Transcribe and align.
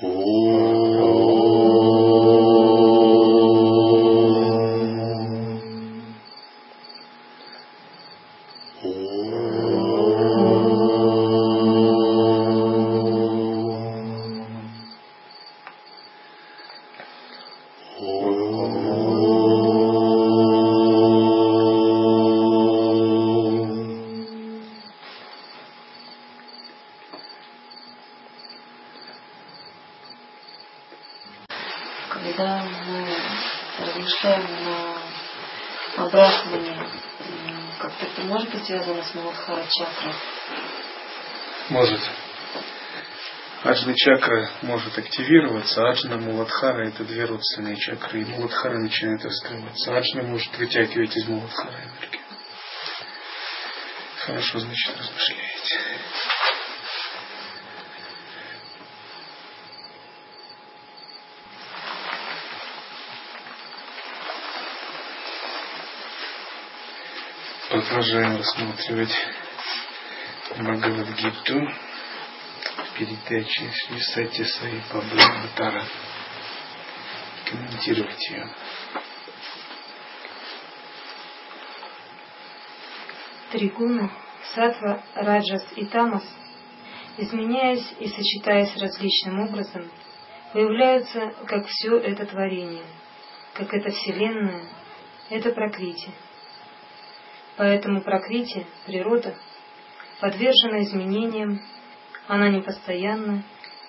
чакра? 0.00 0.79
Чакра 44.00 44.50
может 44.62 44.96
активироваться, 44.96 45.86
аджна 45.86 46.16
Муладхара 46.16 46.88
это 46.88 47.04
две 47.04 47.24
родственные 47.26 47.76
чакры, 47.76 48.22
и 48.22 48.24
Муладхара 48.24 48.78
начинает 48.78 49.22
раскрываться. 49.24 49.94
Аджна 49.94 50.22
может 50.22 50.56
вытягивать 50.56 51.14
из 51.16 51.28
Муладхара 51.28 51.74
энергию. 51.74 52.22
Хорошо, 54.20 54.58
значит, 54.60 54.96
размышляете. 54.98 55.50
Продолжаем 67.68 68.36
рассматривать 68.38 69.14
Бхагавадгиту 70.56 71.89
в 73.00 73.02
передаче 73.02 73.70
Шри 73.72 73.98
Саи 74.44 74.82
Пабхаватара. 74.92 75.84
Комментировать 77.46 78.28
ее. 78.28 78.46
Три 83.52 83.68
гуны 83.70 84.10
сатва, 84.54 85.02
раджас 85.14 85.66
и 85.76 85.86
тамас, 85.86 86.24
изменяясь 87.16 87.94
и 87.98 88.08
сочетаясь 88.08 88.76
различным 88.76 89.40
образом, 89.40 89.90
появляются 90.52 91.32
как 91.46 91.66
все 91.68 91.96
это 91.96 92.26
творение, 92.26 92.84
как 93.54 93.72
эта 93.72 93.90
вселенная, 93.90 94.64
это 95.30 95.52
прокрытие. 95.52 96.12
Поэтому 97.56 98.02
прокрытие, 98.02 98.66
природа, 98.86 99.34
подвержена 100.20 100.82
изменениям, 100.82 101.60
она 102.30 102.48
непостоянна, 102.48 103.42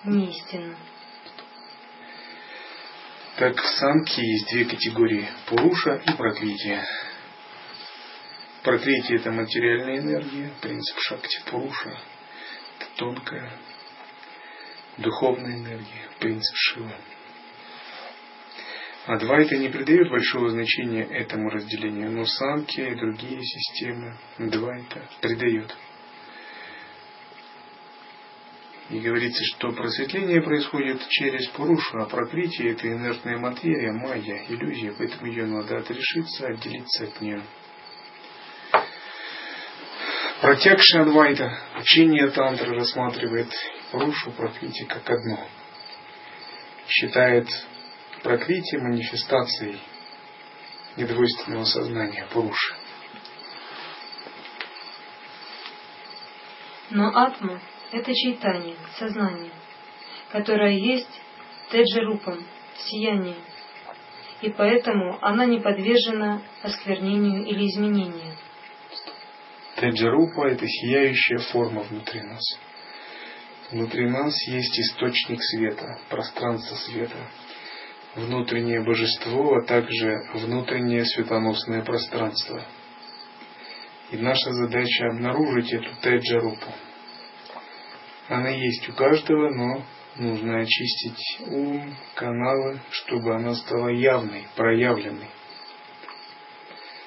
неистинна. 0.04 0.76
Так 3.36 3.56
в 3.56 3.64
самке 3.78 4.20
есть 4.20 4.50
две 4.50 4.64
категории– 4.64 5.28
Пуруша 5.46 6.02
и 6.04 6.16
Прокритие. 6.16 6.84
Прокритие– 8.64 9.18
это 9.20 9.30
материальная 9.30 10.00
энергия, 10.00 10.50
принцип 10.60 10.98
Шакти 10.98 11.40
Пуруша– 11.48 11.90
это 12.78 12.86
тонкая 12.96 13.52
духовная 14.98 15.54
энергия, 15.58 16.08
принцип 16.18 16.54
Шива. 16.56 16.96
Адвайта 19.06 19.56
не 19.56 19.68
придает 19.68 20.10
большого 20.10 20.50
значения 20.50 21.04
этому 21.04 21.48
разделению, 21.48 22.10
но 22.10 22.24
самки 22.24 22.80
и 22.80 22.94
другие 22.96 23.40
системы 23.40 24.16
Адвайта 24.38 25.08
придают. 25.20 25.74
И 28.90 28.98
говорится, 28.98 29.42
что 29.44 29.72
просветление 29.72 30.42
происходит 30.42 31.06
через 31.08 31.48
Пурушу, 31.50 31.98
а 31.98 32.06
прокрытие– 32.06 32.72
это 32.72 32.88
инертная 32.88 33.38
материя, 33.38 33.92
майя, 33.92 34.44
иллюзия, 34.48 34.92
поэтому 34.96 35.26
ее 35.26 35.46
надо 35.46 35.78
отрешиться, 35.78 36.46
отделиться 36.46 37.04
от 37.04 37.20
нее. 37.20 37.42
Протекшая 40.42 41.02
Адвайта, 41.02 41.56
учение 41.78 42.28
Тантры 42.30 42.74
рассматривает 42.74 43.48
Пурушу, 43.92 44.32
прокрытие 44.32 44.88
как 44.88 45.08
одно. 45.08 45.48
Считает 46.88 47.48
прокрытие 48.22 48.82
манифестацией 48.82 49.80
недвойственного 50.96 51.64
сознания 51.64 52.26
Пуруши. 52.32 52.74
Но 56.90 57.08
атма 57.16 57.60
это 57.92 58.14
чайтание, 58.14 58.76
сознание, 58.98 59.52
которое 60.30 60.76
есть 60.76 61.20
теджерупом, 61.70 62.44
сияние, 62.76 63.36
и 64.40 64.50
поэтому 64.50 65.18
она 65.20 65.44
не 65.44 65.60
подвержена 65.60 66.42
осквернению 66.62 67.44
или 67.44 67.66
изменению. 67.66 68.34
Теджарупа– 69.76 70.48
это 70.50 70.66
сияющая 70.66 71.38
форма 71.38 71.82
внутри 71.82 72.22
нас. 72.22 72.42
Внутри 73.70 74.08
нас 74.08 74.34
есть 74.48 74.78
источник 74.78 75.42
света, 75.42 75.98
пространство 76.08 76.74
света, 76.76 77.16
внутреннее 78.14 78.82
божество, 78.82 79.56
а 79.56 79.62
также 79.64 80.28
внутреннее 80.34 81.04
светоносное 81.04 81.82
пространство. 81.82 82.62
И 84.10 84.16
наша 84.16 84.52
задача 84.52 85.06
обнаружить 85.06 85.72
эту 85.72 85.94
теджарупу– 86.00 86.66
она 88.28 88.50
есть 88.50 88.88
у 88.88 88.92
каждого, 88.92 89.50
но 89.50 89.84
нужно 90.16 90.60
очистить 90.60 91.40
ум, 91.46 91.94
каналы, 92.14 92.80
чтобы 92.90 93.34
она 93.34 93.54
стала 93.54 93.88
явной, 93.88 94.46
проявленной. 94.56 95.30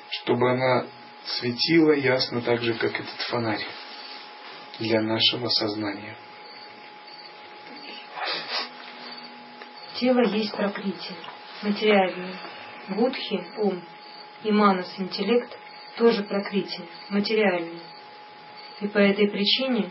Чтобы 0.09 0.51
она 0.51 0.87
светила 1.25 1.93
ясно 1.93 2.41
так 2.41 2.61
же, 2.61 2.73
как 2.75 2.93
этот 2.93 3.19
фонарь 3.29 3.65
для 4.79 5.01
нашего 5.01 5.47
сознания. 5.49 6.15
Тело 9.99 10.21
есть 10.33 10.53
прокрытие, 10.55 11.17
материальное. 11.61 12.35
Будхи– 12.89 13.43
ум, 13.57 13.81
и 14.43 14.51
манас– 14.51 14.93
интеллект– 14.97 15.57
тоже 15.97 16.23
прокрытие, 16.23 16.87
материальное. 17.09 17.79
И 18.81 18.87
по 18.87 18.97
этой 18.97 19.29
причине 19.29 19.89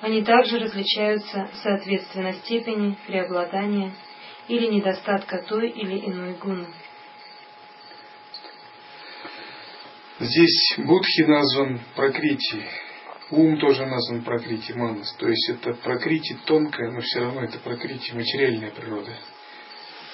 они 0.00 0.22
также 0.24 0.58
различаются 0.58 1.50
соответственно 1.62 2.32
степени 2.32 2.96
преобладания 3.06 3.92
или 4.48 4.66
недостатка 4.66 5.42
той 5.42 5.68
или 5.68 5.98
иной 6.06 6.34
гуны. 6.34 6.66
Здесь 10.18 10.74
Будхи 10.78 11.22
назван 11.22 11.80
Прокрити, 11.96 12.64
ум 13.30 13.58
тоже 13.58 13.86
назван 13.86 14.22
Прокрити 14.22 14.72
Манас. 14.72 15.14
То 15.14 15.28
есть 15.28 15.48
это 15.48 15.74
Прокрити 15.74 16.36
тонкая, 16.44 16.90
но 16.90 17.00
все 17.00 17.20
равно 17.20 17.42
это 17.42 17.58
Прокрити 17.58 18.12
материальная 18.12 18.70
природа. 18.70 19.12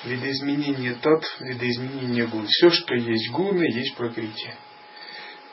Видоизменение 0.04 0.94
татв, 0.94 1.40
видоизменение 1.40 2.26
гун. 2.28 2.46
Все, 2.46 2.70
что 2.70 2.94
есть 2.94 3.32
гуны, 3.32 3.64
есть 3.64 3.96
Прокрити. 3.96 4.54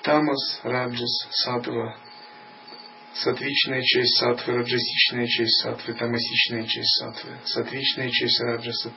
Тамас, 0.03 0.59
Раджас, 0.63 1.27
Сатва, 1.31 1.97
сатвичная 3.15 3.81
часть 3.83 4.17
сатвы, 4.17 4.53
раджасичная 4.53 5.27
часть 5.27 5.61
сатвы, 5.61 5.93
тамасичная 5.93 6.65
часть 6.65 6.97
сатвы, 6.99 7.37
сатвичная 7.45 8.09
часть 8.09 8.41
раджаса, 8.41 8.91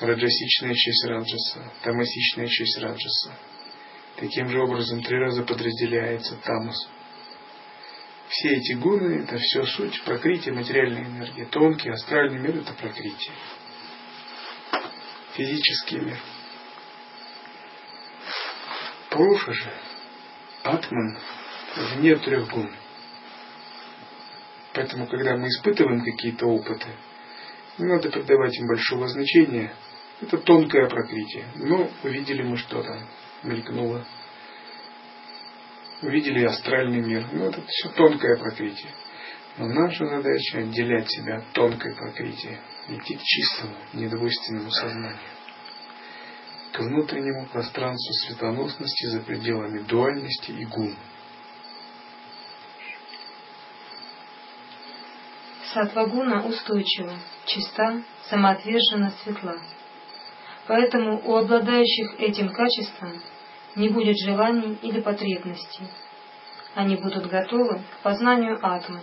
раджасичная 0.00 0.74
часть 0.74 1.04
раджаса, 1.06 1.72
тамасичная 1.82 2.46
часть 2.48 2.78
раджаса. 2.78 3.32
Таким 4.16 4.48
же 4.48 4.60
образом 4.60 5.02
три 5.02 5.18
раза 5.18 5.42
подразделяется 5.42 6.36
тамас. 6.36 6.88
Все 8.28 8.48
эти 8.56 8.72
гуны– 8.72 9.22
это 9.24 9.38
все 9.38 9.64
суть 9.64 10.02
прокрытия 10.02 10.52
материальной 10.52 11.04
энергии. 11.04 11.44
Тонкий, 11.44 11.90
астральный 11.90 12.40
мир– 12.40 12.56
это 12.58 12.72
прокрытие. 12.72 13.34
Физический 15.34 16.00
мир. 16.00 16.18
Пуруша 19.10 19.52
же, 19.52 19.72
атман, 20.64 21.18
вне 21.76 22.16
трех 22.16 22.50
гун– 22.50 22.70
Поэтому, 24.76 25.06
когда 25.06 25.38
мы 25.38 25.48
испытываем 25.48 26.04
какие-то 26.04 26.44
опыты, 26.46 26.88
не 27.78 27.86
надо 27.86 28.10
придавать 28.10 28.54
им 28.58 28.66
большого 28.66 29.08
значения. 29.08 29.72
Это 30.20 30.36
тонкое 30.36 30.86
прокрытие. 30.86 31.46
Ну, 31.54 31.90
увидели 32.04 32.42
мы 32.42 32.58
что-то, 32.58 33.06
мелькнуло. 33.42 34.04
Увидели 36.02 36.44
астральный 36.44 37.00
мир. 37.00 37.26
Ну, 37.32 37.48
это 37.48 37.62
все 37.66 37.88
тонкое 37.88 38.36
прокрытие. 38.36 38.90
Но 39.56 39.66
наша 39.66 40.04
задача 40.04 40.58
отделять 40.58 41.10
себя 41.10 41.36
от 41.36 41.52
тонкой 41.52 41.94
прокрытия, 41.94 42.60
идти 42.88 43.16
к 43.16 43.22
чистому, 43.22 43.74
недвойственному 43.94 44.70
сознанию, 44.70 45.18
к 46.72 46.78
внутреннему 46.80 47.46
пространству 47.46 48.12
светоносности 48.26 49.06
за 49.06 49.20
пределами 49.20 49.78
дуальности 49.78 50.50
и 50.50 50.66
гун. 50.66 50.94
Сатвагуна 55.72 56.46
устойчива, 56.46 57.14
чиста, 57.44 58.02
самоотвержена, 58.28 59.12
светла. 59.22 59.56
Поэтому 60.66 61.20
у 61.24 61.36
обладающих 61.36 62.20
этим 62.20 62.50
качеством 62.50 63.20
не 63.74 63.88
будет 63.88 64.16
желаний 64.18 64.78
или 64.82 65.00
потребностей. 65.00 65.86
Они 66.74 66.96
будут 66.96 67.26
готовы 67.28 67.78
к 67.78 68.02
познанию 68.02 68.58
атмы. 68.62 69.00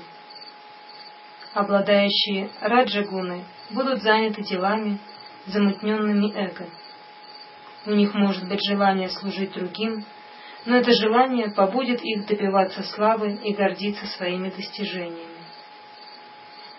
Обладающие 1.53 2.49
раджагуной 2.61 3.43
будут 3.69 4.01
заняты 4.01 4.41
делами, 4.41 4.99
замутненными 5.45 6.31
эго. 6.33 6.67
У 7.85 7.91
них 7.91 8.13
может 8.13 8.47
быть 8.47 8.63
желание 8.65 9.09
служить 9.09 9.53
другим, 9.53 10.05
но 10.65 10.77
это 10.77 10.91
желание 10.93 11.51
побудет 11.51 12.01
их 12.03 12.25
добиваться 12.25 12.83
славы 12.83 13.33
и 13.43 13.53
гордиться 13.53 14.05
своими 14.07 14.49
достижениями. 14.49 15.32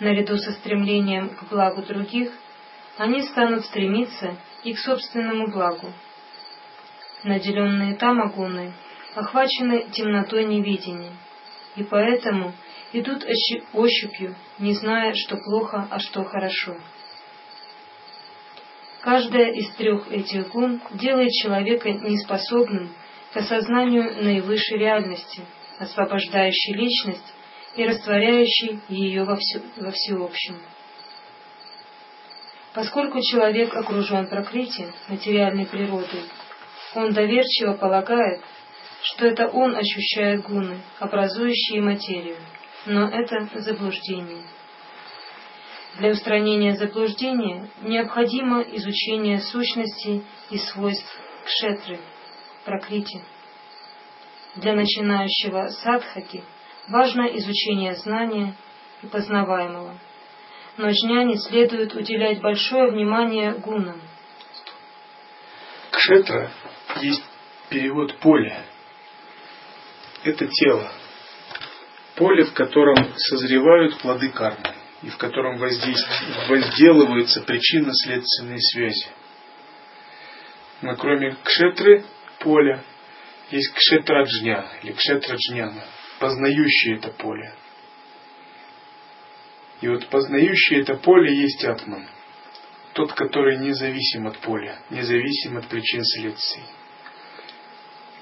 Наряду 0.00 0.36
со 0.38 0.52
стремлением 0.52 1.28
к 1.30 1.44
благу 1.44 1.82
других, 1.82 2.32
они 2.96 3.22
станут 3.22 3.64
стремиться 3.64 4.36
и 4.64 4.74
к 4.74 4.78
собственному 4.78 5.50
благу. 5.52 5.92
Наделенные 7.22 7.94
тамагуны 7.96 8.72
охвачены 9.14 9.86
темнотой 9.92 10.44
невидения, 10.46 11.12
и 11.76 11.84
поэтому 11.84 12.52
идут 12.92 13.24
ощупью, 13.72 14.34
не 14.58 14.74
зная, 14.74 15.14
что 15.14 15.36
плохо, 15.36 15.86
а 15.90 15.98
что 16.00 16.24
хорошо. 16.24 16.76
Каждая 19.00 19.52
из 19.52 19.70
трех 19.74 20.10
этих 20.10 20.48
гун 20.48 20.80
делает 20.92 21.30
человека 21.30 21.90
неспособным 21.90 22.90
к 23.32 23.36
осознанию 23.36 24.24
наивысшей 24.24 24.78
реальности, 24.78 25.42
освобождающей 25.78 26.74
личность 26.74 27.34
и 27.76 27.84
растворяющий 27.84 28.80
ее 28.88 29.24
во, 29.24 29.36
все, 29.36 29.60
во 29.76 29.90
всеобщем. 29.90 30.60
Поскольку 32.72 33.20
человек 33.20 33.74
окружен 33.74 34.26
прокрытием 34.26 34.92
материальной 35.08 35.66
природы, 35.66 36.22
он 36.94 37.12
доверчиво 37.12 37.74
полагает, 37.74 38.40
что 39.02 39.26
это 39.26 39.48
он 39.48 39.76
ощущает 39.76 40.42
гуны, 40.42 40.80
образующие 40.98 41.80
материю, 41.82 42.36
но 42.86 43.08
это 43.08 43.48
заблуждение. 43.60 44.44
Для 45.98 46.10
устранения 46.10 46.74
заблуждения 46.74 47.68
необходимо 47.82 48.62
изучение 48.62 49.40
сущностей 49.40 50.24
и 50.50 50.58
свойств 50.58 51.06
кшетры, 51.44 52.00
прокрити. 52.64 53.22
Для 54.56 54.74
начинающего 54.74 55.68
садхаки 55.68 56.42
важно 56.88 57.22
изучение 57.38 57.94
знания 57.96 58.54
и 59.02 59.06
познаваемого. 59.06 59.98
Но 60.76 60.90
джняне 60.90 61.36
следует 61.38 61.94
уделять 61.94 62.40
большое 62.40 62.90
внимание 62.90 63.52
гунам. 63.52 64.00
Кшетра 65.90 66.50
есть 67.00 67.24
перевод 67.68 68.16
поля. 68.18 68.64
Это 70.24 70.46
тело. 70.46 70.90
Поле, 72.16 72.44
в 72.44 72.52
котором 72.54 72.96
созревают 73.16 73.98
плоды 73.98 74.30
кармы 74.30 74.74
и 75.02 75.08
в 75.10 75.16
котором 75.16 75.58
возделываются 75.58 77.42
причинно-следственные 77.42 78.58
связи. 78.60 79.08
Но 80.80 80.96
кроме 80.96 81.36
кшетры, 81.44 82.04
поля, 82.40 82.82
есть 83.50 83.72
кшетраджня 83.74 84.66
или 84.82 84.92
кшетраджняна 84.92 85.84
познающий 86.18 86.96
это 86.96 87.10
поле. 87.10 87.54
И 89.80 89.88
вот 89.88 90.08
познающий 90.08 90.80
это 90.80 90.94
поле 90.96 91.36
есть 91.36 91.64
атман. 91.64 92.06
Тот, 92.92 93.12
который 93.12 93.58
независим 93.58 94.26
от 94.26 94.38
поля, 94.38 94.78
независим 94.90 95.56
от 95.56 95.66
причин 95.66 96.02
следствий. 96.04 96.62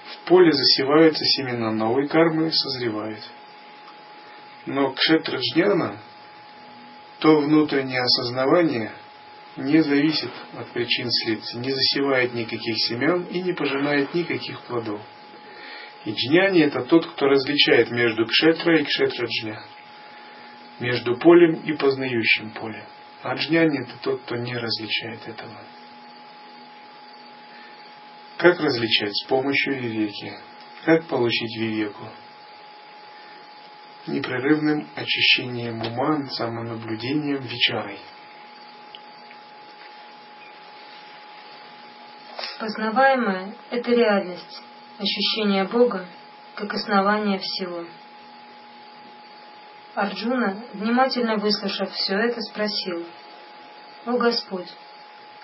В 0.05 0.29
поле 0.29 0.51
засеваются 0.53 1.25
семена 1.25 1.71
новой 1.71 2.09
кармы 2.09 2.49
и 2.49 2.51
созревают. 2.51 3.23
Но 4.67 4.93
кшетраджняна, 4.93 5.99
то 7.19 7.41
внутреннее 7.41 8.01
осознавание 8.01 8.93
не 9.57 9.83
зависит 9.83 10.31
от 10.57 10.69
причин 10.69 11.09
следствий, 11.11 11.61
не 11.61 11.71
засевает 11.71 12.33
никаких 12.33 12.77
семян 12.89 13.25
и 13.25 13.43
не 13.43 13.53
пожинает 13.53 14.15
никаких 14.15 14.61
плодов. 14.63 15.01
И 16.05 16.13
джняни 16.13 16.63
это 16.63 16.83
тот, 16.83 17.07
кто 17.07 17.27
различает 17.27 17.91
между 17.91 18.27
кшетра 18.27 18.81
и 18.81 18.85
кшетраджня, 18.85 19.63
между 20.81 21.17
полем 21.17 21.61
и 21.63 21.73
познающим 21.75 22.51
полем. 22.51 22.85
А 23.23 23.35
джняни 23.35 23.85
это 23.85 23.97
тот, 24.03 24.23
кто 24.23 24.37
не 24.37 24.57
различает 24.57 25.29
этого. 25.29 25.57
Как 28.37 28.59
различать? 28.59 29.13
С 29.15 29.27
помощью 29.29 29.81
вивеки. 29.81 30.33
Как 30.85 31.07
получить 31.07 31.57
вивеку? 31.57 32.09
Непрерывным 34.09 34.89
очищением 34.97 35.81
ума, 35.81 36.27
самонаблюдением, 36.27 37.43
вечарой. 37.43 38.01
Познаваемое– 42.59 43.55
это 43.71 43.91
реальность, 43.93 44.63
ощущение 45.03 45.65
Бога 45.65 46.07
как 46.55 46.73
основание 46.75 47.39
всего. 47.39 47.85
Арджуна, 49.95 50.63
внимательно 50.73 51.37
выслушав 51.37 51.93
все 51.93 52.15
это, 52.15 52.41
спросил, 52.41 53.07
«О 54.07 54.13
Господь, 54.13 54.69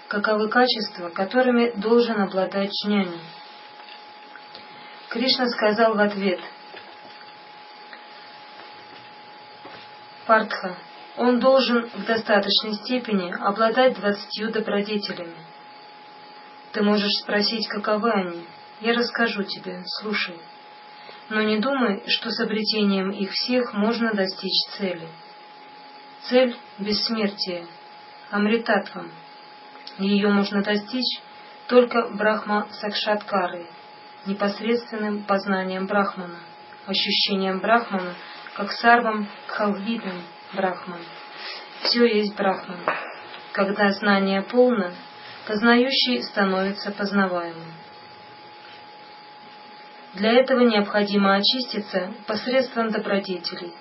каковы 0.09 0.49
качества, 0.49 1.11
которыми 1.11 1.73
должен 1.73 2.21
обладать 2.21 2.71
джняни?» 2.71 3.19
Кришна 5.09 5.47
сказал 5.49 5.95
в 5.95 6.01
ответ, 6.01 6.41
Партха, 10.27 10.77
он 11.17 11.41
должен 11.41 11.89
в 11.89 12.05
достаточной 12.05 12.75
степени 12.75 13.33
обладать 13.33 13.95
двадцатью 13.95 14.53
добродетелями. 14.53 15.37
Ты 16.73 16.83
можешь 16.83 17.23
спросить, 17.23 17.67
каковы 17.67 18.11
они, 18.11 18.45
я 18.81 18.95
расскажу 18.95 19.43
тебе, 19.43 19.83
слушай. 20.01 20.39
Но 21.29 21.43
не 21.43 21.59
думай, 21.59 22.03
что 22.07 22.31
с 22.31 22.41
обретением 22.41 23.11
их 23.11 23.31
всех 23.33 23.75
можно 23.75 24.15
достичь 24.15 24.67
цели. 24.77 25.09
Цель— 26.23 26.57
бессмертие, 26.79 27.67
амритатвам. 28.31 29.11
Ее 29.99 30.29
можно 30.29 30.63
достичь 30.63 31.21
только 31.67 32.09
Брахма 32.09 32.69
Сакшаткарой, 32.71 33.67
непосредственным 34.27 35.25
познанием 35.25 35.87
Брахмана, 35.87 36.39
ощущением 36.87 37.61
Брахмана 37.61 38.15
как 38.55 38.73
сарвам 38.73 39.29
кхалвидом 39.47 40.23
Брахман. 40.53 41.01
Все 41.83 42.07
есть 42.07 42.35
Брахман. 42.35 42.81
Когда 43.53 43.91
знание 43.91 44.43
полно, 44.43 44.93
познающий 45.47 46.23
становится 46.23 46.91
познаваемым. 46.91 47.73
Для 50.15 50.33
этого 50.33 50.61
необходимо 50.61 51.35
очиститься 51.35 52.13
посредством 52.27 52.91
добродетелей. 52.91 53.75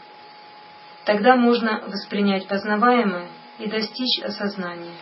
Тогда 1.05 1.37
можно 1.37 1.81
воспринять 1.87 2.47
познаваемое 2.47 3.29
и 3.59 3.67
достичь 3.67 4.21
осознания. 4.23 4.95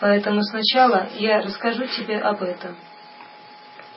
Поэтому 0.00 0.42
сначала 0.42 1.08
я 1.16 1.42
расскажу 1.42 1.86
тебе 1.86 2.18
об 2.18 2.42
этом. 2.42 2.76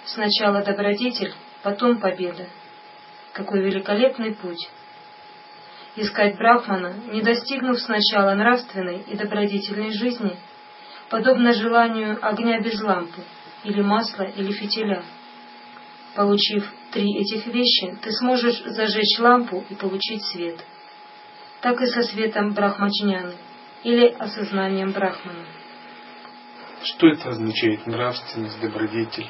Сначала 0.05 0.61
добродетель, 0.61 1.33
потом 1.63 1.99
победа. 1.99 2.45
Какой 3.31 3.61
великолепный 3.61 4.35
путь! 4.35 4.69
Искать 5.95 6.37
Брахмана, 6.37 6.93
не 7.11 7.21
достигнув 7.21 7.79
сначала 7.79 8.33
нравственной 8.33 8.99
и 9.01 9.15
добродетельной 9.15 9.91
жизни, 9.91 10.37
подобно 11.09 11.53
желанию 11.53 12.19
огня 12.21 12.59
без 12.61 12.79
лампы, 12.81 13.23
или 13.63 13.81
масла, 13.81 14.23
или 14.23 14.51
фитиля– 14.51 15.03
Получив 16.15 16.71
три 16.91 17.17
этих 17.17 17.47
вещи, 17.47 17.97
ты 18.01 18.11
сможешь 18.11 18.61
зажечь 18.65 19.17
лампу 19.19 19.63
и 19.69 19.75
получить 19.75 20.23
свет. 20.25 20.63
Так 21.61 21.81
и 21.81 21.87
со 21.87 22.03
светом 22.03 22.53
Брахмаджняны 22.53 23.35
или 23.83 24.07
осознанием 24.19 24.91
Брахмана. 24.91 25.45
Что 26.83 27.07
это 27.07 27.29
означает 27.29 27.87
нравственность, 27.87 28.59
добродетель? 28.59 29.29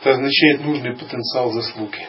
Это 0.00 0.12
означает 0.12 0.64
нужный 0.64 0.96
потенциал 0.96 1.52
заслуги. 1.52 2.08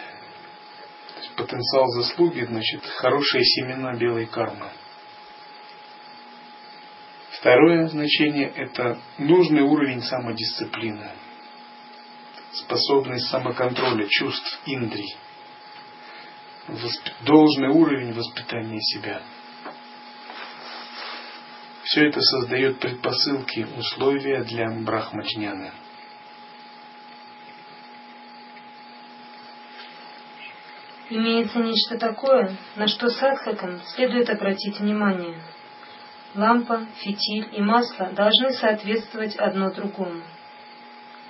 потенциал 1.36 1.88
заслуги, 1.88 2.46
значит, 2.46 2.86
хорошие 2.86 3.44
семена 3.44 3.94
белой 3.94 4.26
кармы. 4.26 4.70
Второе 7.32 7.88
значение– 7.88 8.52
это 8.56 9.00
нужный 9.18 9.62
уровень 9.62 10.02
самодисциплины, 10.02 11.12
способность 12.54 13.30
самоконтроля 13.30 14.08
чувств, 14.08 14.60
индрий, 14.66 15.16
должный 17.22 17.70
уровень 17.70 18.14
воспитания 18.14 18.80
себя. 18.82 19.22
Все 21.84 22.08
это 22.08 22.22
создает 22.22 22.80
предпосылки, 22.80 23.68
условия 23.78 24.44
для 24.44 24.70
брахмаджняны. 24.70 25.72
Имеется 31.10 31.60
нечто 31.60 31.98
такое, 31.98 32.56
на 32.78 32.88
что 32.88 33.10
садхакам 33.10 33.82
следует 33.96 34.30
обратить 34.30 34.80
внимание. 34.80 35.42
Лампа, 36.36 36.86
фитиль 36.96 37.50
и 37.52 37.62
масло 37.62 38.12
должны 38.14 38.54
соответствовать 38.54 39.36
одно 39.36 39.72
другому. 39.72 40.22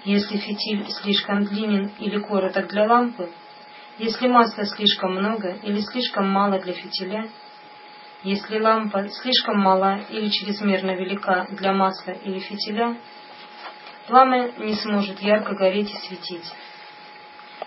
Если 0.03 0.38
фитиль 0.38 0.88
слишком 0.89 1.46
длинен 1.46 1.91
или 2.00 2.20
короток 2.20 2.67
для 2.70 2.88
лампы, 2.88 3.29
если 4.00 4.27
масла 4.27 4.65
слишком 4.65 5.13
много 5.15 5.58
или 5.62 5.79
слишком 5.79 6.27
мало 6.27 6.60
для 6.60 6.74
фитиля, 6.74 7.29
если 8.24 8.60
лампа 8.60 9.08
слишком 9.10 9.60
мала 9.60 10.00
или 10.10 10.29
чрезмерно 10.29 10.96
велика 10.96 11.46
для 11.51 11.74
масла 11.74 12.12
или 12.12 12.39
фитиля, 12.39 12.98
пламя 14.08 14.51
не 14.58 14.74
сможет 14.74 15.20
ярко 15.22 15.53
гореть 15.53 15.91
и 15.91 16.08
светить. 16.08 16.51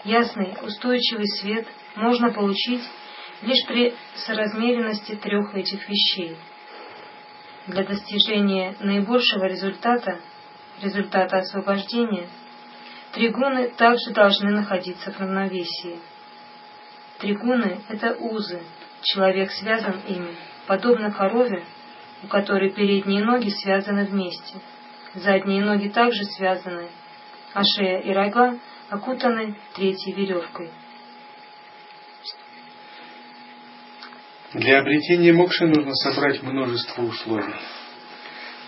Ясный, 0.03 0.57
устойчивый 0.61 1.29
свет 1.29 1.69
можно 1.95 2.33
получить 2.33 2.83
лишь 3.43 3.65
при 3.67 3.95
соразмеренности 4.15 5.15
трех 5.15 5.55
этих 5.55 5.89
вещей. 5.89 6.37
Для 7.69 7.85
достижения 7.85 8.75
наибольшего 8.81 9.45
результата, 9.45 10.21
результата 10.83 11.39
освобождения, 11.39 12.29
тригуны 13.13 13.71
также 13.71 14.13
должны 14.13 14.51
находиться 14.51 15.13
в 15.13 15.21
равновесии. 15.21 16.01
Тригуны– 17.19 17.81
это 17.89 18.15
узы, 18.15 18.63
человек 19.03 19.51
связан 19.53 20.01
ими, 20.07 20.35
подобно 20.67 21.11
корове, 21.13 21.65
у 22.23 22.27
которой 22.27 22.71
передние 22.71 23.25
ноги 23.25 23.51
связаны 23.51 24.07
вместе, 24.07 24.59
задние 25.15 25.63
ноги 25.63 25.89
также 25.89 26.25
связаны, 26.25 26.89
а 27.53 27.63
шея 27.65 28.01
и 28.01 28.13
рога 28.13 28.59
окутаны 28.89 29.57
третьей 29.75 30.13
веревкой. 30.13 30.71
Для 34.55 34.79
обретения 34.79 35.33
мокши 35.33 35.67
нужно 35.67 35.93
собрать 35.95 36.43
множество 36.43 37.03
условий. 37.03 37.55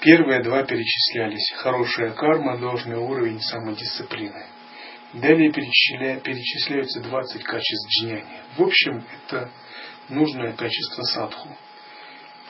Первые 0.07 0.41
два 0.41 0.63
перечислялись. 0.63 1.51
Хорошая 1.57 2.13
карма, 2.13 2.57
должный 2.59 2.97
уровень 2.97 3.41
самодисциплины. 3.41 4.47
Далее 5.15 5.51
перечисля... 5.51 6.21
перечисляются 6.21 7.01
20 7.01 7.43
качеств 7.43 7.89
джняни. 7.91 8.25
В 8.57 8.63
общем, 8.63 9.05
это 9.27 9.51
нужное 10.09 10.53
качество 10.53 11.03
садху. 11.03 11.49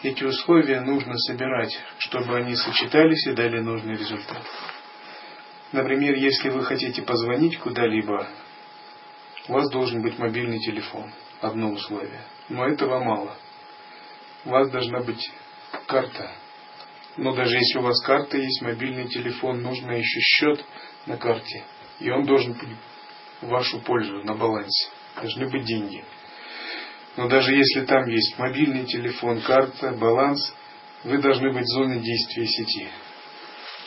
Эти 0.03 0.23
условия 0.23 0.83
нужно 0.83 1.17
собирать, 1.17 1.75
чтобы 1.97 2.37
они 2.37 2.55
сочетались 2.57 3.27
и 3.27 3.33
дали 3.33 3.61
нужный 3.61 3.97
результат. 3.97 4.43
Например, 5.73 6.15
если 6.15 6.51
вы 6.51 6.63
хотите 6.63 7.01
позвонить 7.01 7.59
куда-либо, 7.59 8.29
у 9.49 9.53
вас 9.55 9.71
должен 9.71 10.03
быть 10.03 10.19
мобильный 10.19 10.59
телефон. 10.59 11.11
Одно 11.41 11.71
условие. 11.71 12.21
Но 12.51 12.67
этого 12.67 13.03
мало. 13.03 13.35
У 14.45 14.51
вас 14.51 14.69
должна 14.71 15.01
быть 15.01 15.33
карта. 15.87 16.33
Но 17.17 17.35
даже 17.35 17.57
если 17.57 17.79
у 17.79 17.83
вас 17.83 18.01
карта 18.05 18.37
есть, 18.37 18.61
мобильный 18.63 19.09
телефон, 19.09 19.63
нужно 19.63 19.93
еще 19.93 20.21
счет 20.21 20.65
на 21.07 21.17
карте. 21.17 21.65
И 21.99 22.11
он 22.11 22.25
должен 22.25 22.53
быть 22.53 22.69
в 23.41 23.49
вашу 23.49 23.81
пользу, 23.81 24.23
на 24.25 24.35
балансе. 24.35 24.89
Должны 25.17 25.49
быть 25.49 25.65
деньги. 25.65 26.05
Но 27.17 27.29
даже 27.29 27.55
если 27.55 27.87
там 27.87 28.07
есть 28.09 28.39
мобильный 28.39 28.85
телефон, 28.85 29.41
карта, 29.41 29.93
баланс, 29.93 30.55
вы 31.05 31.19
должны 31.19 31.53
быть 31.53 31.65
в 31.65 31.75
зоне 31.75 32.01
действия 32.01 32.47
сети. 32.47 32.89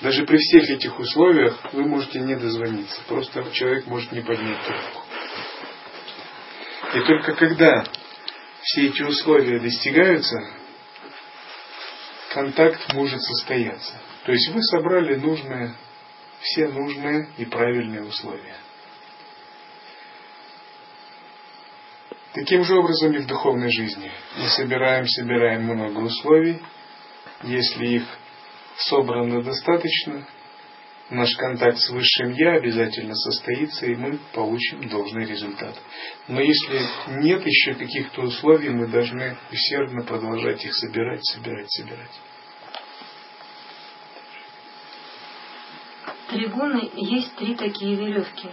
Даже 0.01 0.25
при 0.25 0.37
всех 0.37 0.69
этих 0.69 0.97
условиях 0.97 1.73
вы 1.73 1.85
можете 1.85 2.21
не 2.21 2.35
дозвониться. 2.35 3.01
Просто 3.07 3.43
человек 3.51 3.85
может 3.85 4.11
не 4.11 4.21
поднять 4.21 4.65
трубку. 4.65 5.03
И 6.95 6.99
только 7.01 7.33
когда 7.33 7.83
все 8.61 8.87
эти 8.87 9.03
условия 9.03 9.59
достигаются, 9.59 10.37
контакт 12.29 12.93
может 12.93 13.21
состояться. 13.21 13.93
То 14.25 14.31
есть 14.31 14.49
вы 14.49 14.61
собрали 14.63 15.15
нужные, 15.15 15.73
все 16.41 16.67
нужные 16.67 17.29
и 17.37 17.45
правильные 17.45 18.03
условия. 18.03 18.55
Таким 22.33 22.63
же 22.63 22.75
образом 22.75 23.13
и 23.13 23.19
в 23.19 23.27
духовной 23.27 23.71
жизни. 23.71 24.11
Мы 24.37 24.47
собираем, 24.49 25.07
собираем 25.07 25.63
много 25.63 25.99
условий. 25.99 26.61
Если 27.43 27.85
их 27.85 28.03
собрано 28.77 29.41
достаточно, 29.41 30.25
наш 31.09 31.35
контакт 31.35 31.77
с 31.77 31.89
Высшим 31.89 32.31
Я 32.31 32.53
обязательно 32.53 33.15
состоится, 33.15 33.85
и 33.85 33.95
мы 33.95 34.19
получим 34.33 34.87
должный 34.89 35.25
результат. 35.25 35.75
Но 36.27 36.39
если 36.39 36.81
нет 37.21 37.45
еще 37.45 37.73
каких-то 37.73 38.21
условий, 38.21 38.69
мы 38.69 38.87
должны 38.87 39.37
усердно 39.51 40.03
продолжать 40.03 40.63
их 40.63 40.73
собирать, 40.75 41.25
собирать, 41.25 41.71
собирать. 41.71 42.11
Тригуны 46.29 46.91
есть 46.95 47.35
три 47.35 47.55
такие 47.55 47.95
веревки. 47.95 48.49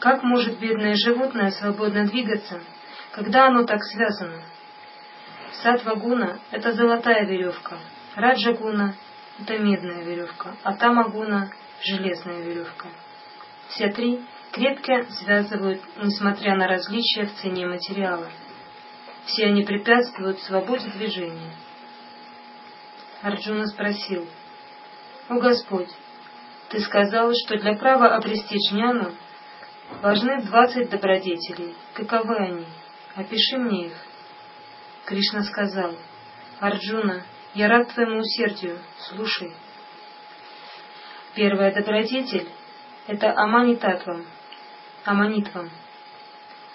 Как 0.00 0.22
может 0.22 0.58
бедное 0.58 0.94
животное 0.94 1.50
свободно 1.50 2.06
двигаться, 2.06 2.60
когда 3.12 3.46
оно 3.46 3.64
так 3.64 3.82
связано? 3.82 4.42
Сатвагуна– 5.62 6.40
это 6.50 6.72
золотая 6.72 7.24
веревка, 7.26 7.78
Раджагуна 8.16 8.94
это 9.40 9.58
медная 9.58 10.02
веревка, 10.04 10.56
а 10.62 10.74
тамагуна– 10.74 11.50
железная 11.82 12.40
веревка. 12.40 12.88
Все 13.68 13.90
три 13.90 14.24
крепко 14.52 15.04
связывают, 15.10 15.82
несмотря 15.96 16.54
на 16.56 16.68
различия 16.68 17.26
в 17.26 17.34
цене 17.34 17.66
материала. 17.66 18.30
Все 19.26 19.46
они 19.46 19.64
препятствуют 19.64 20.40
свободе 20.40 20.88
движения. 20.90 21.52
Арджуна 23.22 23.66
спросил, 23.66 24.28
«О 25.28 25.40
Господь, 25.40 25.90
ты 26.68 26.80
сказал, 26.80 27.32
что 27.32 27.58
для 27.58 27.74
права 27.74 28.14
обрести 28.16 28.56
джняну 28.58 29.14
важны 30.02 30.42
двадцать 30.42 30.90
добродетелей. 30.90 31.74
Каковы 31.94 32.36
они? 32.36 32.66
Опиши 33.14 33.56
мне 33.56 33.86
их». 33.86 33.96
Кришна 35.06 35.42
сказал, 35.42 35.96
«Арджуна, 36.60 37.24
я 37.54 37.68
рад 37.68 37.92
твоему 37.92 38.18
усердию. 38.18 38.78
Слушай. 39.08 39.52
Первая 41.34 41.72
добродетель– 41.72 42.48
это 43.06 43.32
аманитатвам, 43.32 44.24
аманитвам, 45.04 45.70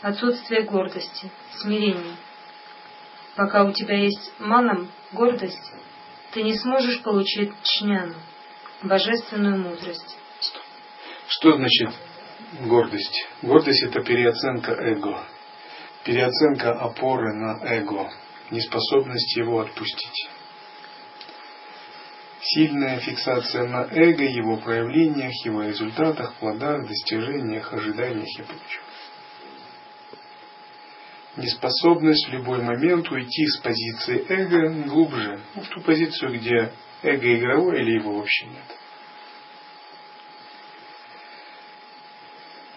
отсутствие 0.02 0.64
гордости, 0.64 1.32
смирение. 1.58 2.16
Пока 3.36 3.64
у 3.64 3.72
тебя 3.72 3.98
есть 3.98 4.34
манам, 4.40 4.90
гордость, 5.14 5.72
ты 6.32 6.44
не 6.44 6.58
сможешь 6.58 7.02
получить 7.04 7.54
чняну, 7.64 8.16
божественную 8.84 9.58
мудрость. 9.58 10.18
Что 11.28 11.56
значит 11.56 11.90
гордость? 12.62 13.28
Гордость– 13.42 13.84
это 13.86 14.02
переоценка 14.02 14.74
эго, 14.74 15.24
переоценка 16.04 16.72
опоры 16.72 17.34
на 17.34 17.66
эго, 17.66 18.12
неспособность 18.52 19.38
его 19.38 19.62
отпустить. 19.62 20.30
Сильная 22.42 23.00
фиксация 23.00 23.66
на 23.68 23.88
эго, 23.92 24.24
его 24.24 24.58
проявлениях, 24.58 25.34
его 25.46 25.64
результатах, 25.64 26.36
плодах, 26.36 26.88
достижениях, 26.88 27.74
ожиданиях 27.74 28.40
и 28.40 28.44
прочем. 28.44 28.82
Неспособность 31.36 32.28
в 32.28 32.34
любой 32.34 32.62
момент 32.62 33.10
уйти 33.12 33.46
с 33.46 33.58
позиции 33.58 34.26
эго 34.30 34.70
глубже, 34.88 35.40
в 35.56 35.68
ту 35.68 35.82
позицию, 35.82 36.40
где 36.40 36.72
эго 37.04 37.36
игровое 37.36 37.82
или 37.82 38.00
его 38.00 38.18
вообще 38.18 38.46
нет. 38.46 38.78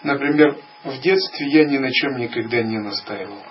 Например, 0.03 0.59
в 0.83 0.99
детстве 0.99 1.47
я 1.47 1.63
ни 1.65 1.77
на 1.77 1.91
чем 1.91 2.17
никогда 2.17 2.61
не 2.61 2.79
настаивал. 2.79 3.41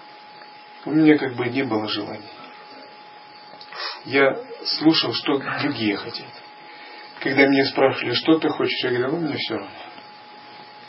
У 0.84 0.90
меня 0.90 1.16
как 1.16 1.34
бы 1.36 1.48
не 1.48 1.62
было 1.62 1.88
желаний 1.88 2.28
я 4.04 4.36
слушал, 4.66 5.12
что 5.12 5.38
другие 5.38 5.96
хотят. 5.96 6.28
Когда 7.20 7.46
меня 7.46 7.64
спрашивали, 7.66 8.14
что 8.14 8.38
ты 8.38 8.48
хочешь, 8.48 8.82
я 8.84 8.90
говорю, 8.90 9.12
ну 9.12 9.20
мне 9.20 9.36
все 9.36 9.54
равно. 9.54 9.70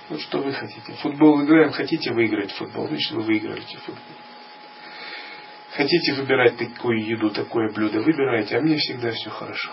Вот 0.09 0.21
что 0.21 0.39
вы 0.39 0.51
хотите. 0.51 0.93
Футбол 1.01 1.43
играем, 1.43 1.71
хотите 1.71 2.11
выиграть 2.11 2.51
футбол, 2.51 2.87
значит 2.87 3.11
вы 3.11 3.21
выиграете 3.21 3.77
футбол. 3.77 4.15
Хотите 5.71 6.13
выбирать 6.13 6.57
такую 6.57 7.03
еду, 7.03 7.31
такое 7.31 7.71
блюдо, 7.71 7.99
выбирайте, 8.01 8.57
а 8.57 8.61
мне 8.61 8.77
всегда 8.77 9.11
все 9.11 9.29
хорошо. 9.29 9.71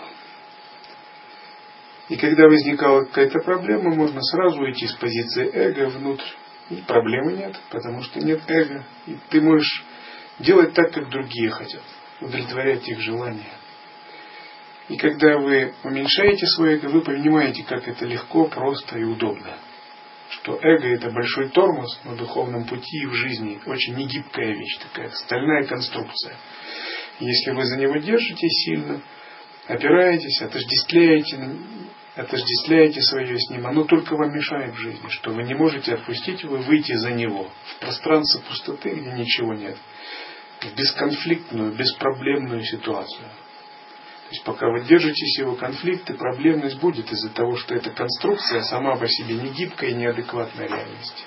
И 2.09 2.17
когда 2.17 2.45
возникала 2.45 3.05
какая-то 3.05 3.39
проблема, 3.39 3.93
можно 3.95 4.21
сразу 4.21 4.69
идти 4.69 4.87
с 4.87 4.95
позиции 4.95 5.49
эго 5.53 5.89
внутрь. 5.89 6.25
И 6.69 6.75
проблемы 6.77 7.33
нет, 7.33 7.59
потому 7.69 8.01
что 8.01 8.19
нет 8.19 8.41
эго. 8.47 8.83
И 9.05 9.17
ты 9.29 9.41
можешь 9.41 9.83
делать 10.39 10.73
так, 10.73 10.91
как 10.91 11.09
другие 11.09 11.49
хотят, 11.51 11.83
удовлетворять 12.19 12.87
их 12.87 12.99
желания. 12.99 13.49
И 14.91 14.97
когда 14.97 15.37
вы 15.37 15.73
уменьшаете 15.85 16.45
свое 16.47 16.75
эго, 16.75 16.87
вы 16.87 17.01
понимаете, 17.01 17.63
как 17.63 17.87
это 17.87 18.05
легко, 18.05 18.45
просто 18.47 18.99
и 18.99 19.03
удобно 19.03 19.57
что 20.31 20.57
эго 20.61 20.87
это 20.87 21.11
большой 21.11 21.49
тормоз 21.49 21.99
на 22.05 22.15
духовном 22.15 22.65
пути 22.65 22.99
и 23.03 23.05
в 23.05 23.13
жизни, 23.13 23.59
очень 23.65 23.95
негибкая 23.95 24.53
вещь 24.53 24.77
такая, 24.77 25.09
стальная 25.09 25.65
конструкция. 25.65 26.37
Если 27.19 27.51
вы 27.51 27.65
за 27.65 27.77
него 27.77 27.97
держитесь 27.97 28.63
сильно, 28.63 29.01
опираетесь, 29.67 30.41
отождествляете, 30.41 31.37
отождествляете 32.15 33.01
свое 33.01 33.37
с 33.37 33.49
ним, 33.49 33.67
оно 33.67 33.83
только 33.83 34.15
вам 34.15 34.33
мешает 34.33 34.73
в 34.73 34.79
жизни, 34.79 35.09
что 35.09 35.31
вы 35.31 35.43
не 35.43 35.53
можете 35.53 35.95
отпустить 35.95 36.41
его, 36.43 36.55
выйти 36.57 36.93
за 36.93 37.11
него 37.11 37.51
в 37.65 37.79
пространство 37.79 38.41
пустоты, 38.47 38.91
где 38.91 39.11
ничего 39.11 39.53
нет, 39.53 39.75
в 40.61 40.75
бесконфликтную, 40.75 41.73
беспроблемную 41.73 42.63
ситуацию. 42.63 43.27
Есть 44.31 44.45
пока 44.45 44.69
вы 44.69 44.85
держитесь 44.85 45.37
его 45.39 45.55
конфликты, 45.55 46.13
проблемность 46.13 46.79
будет 46.79 47.11
из-за 47.11 47.29
того, 47.31 47.57
что 47.57 47.75
эта 47.75 47.89
конструкция 47.91 48.61
сама 48.63 48.95
по 48.95 49.05
себе 49.05 49.35
не 49.35 49.49
гибкая 49.49 49.89
и 49.89 49.93
неадекватная 49.93 50.67
реальности. 50.67 51.23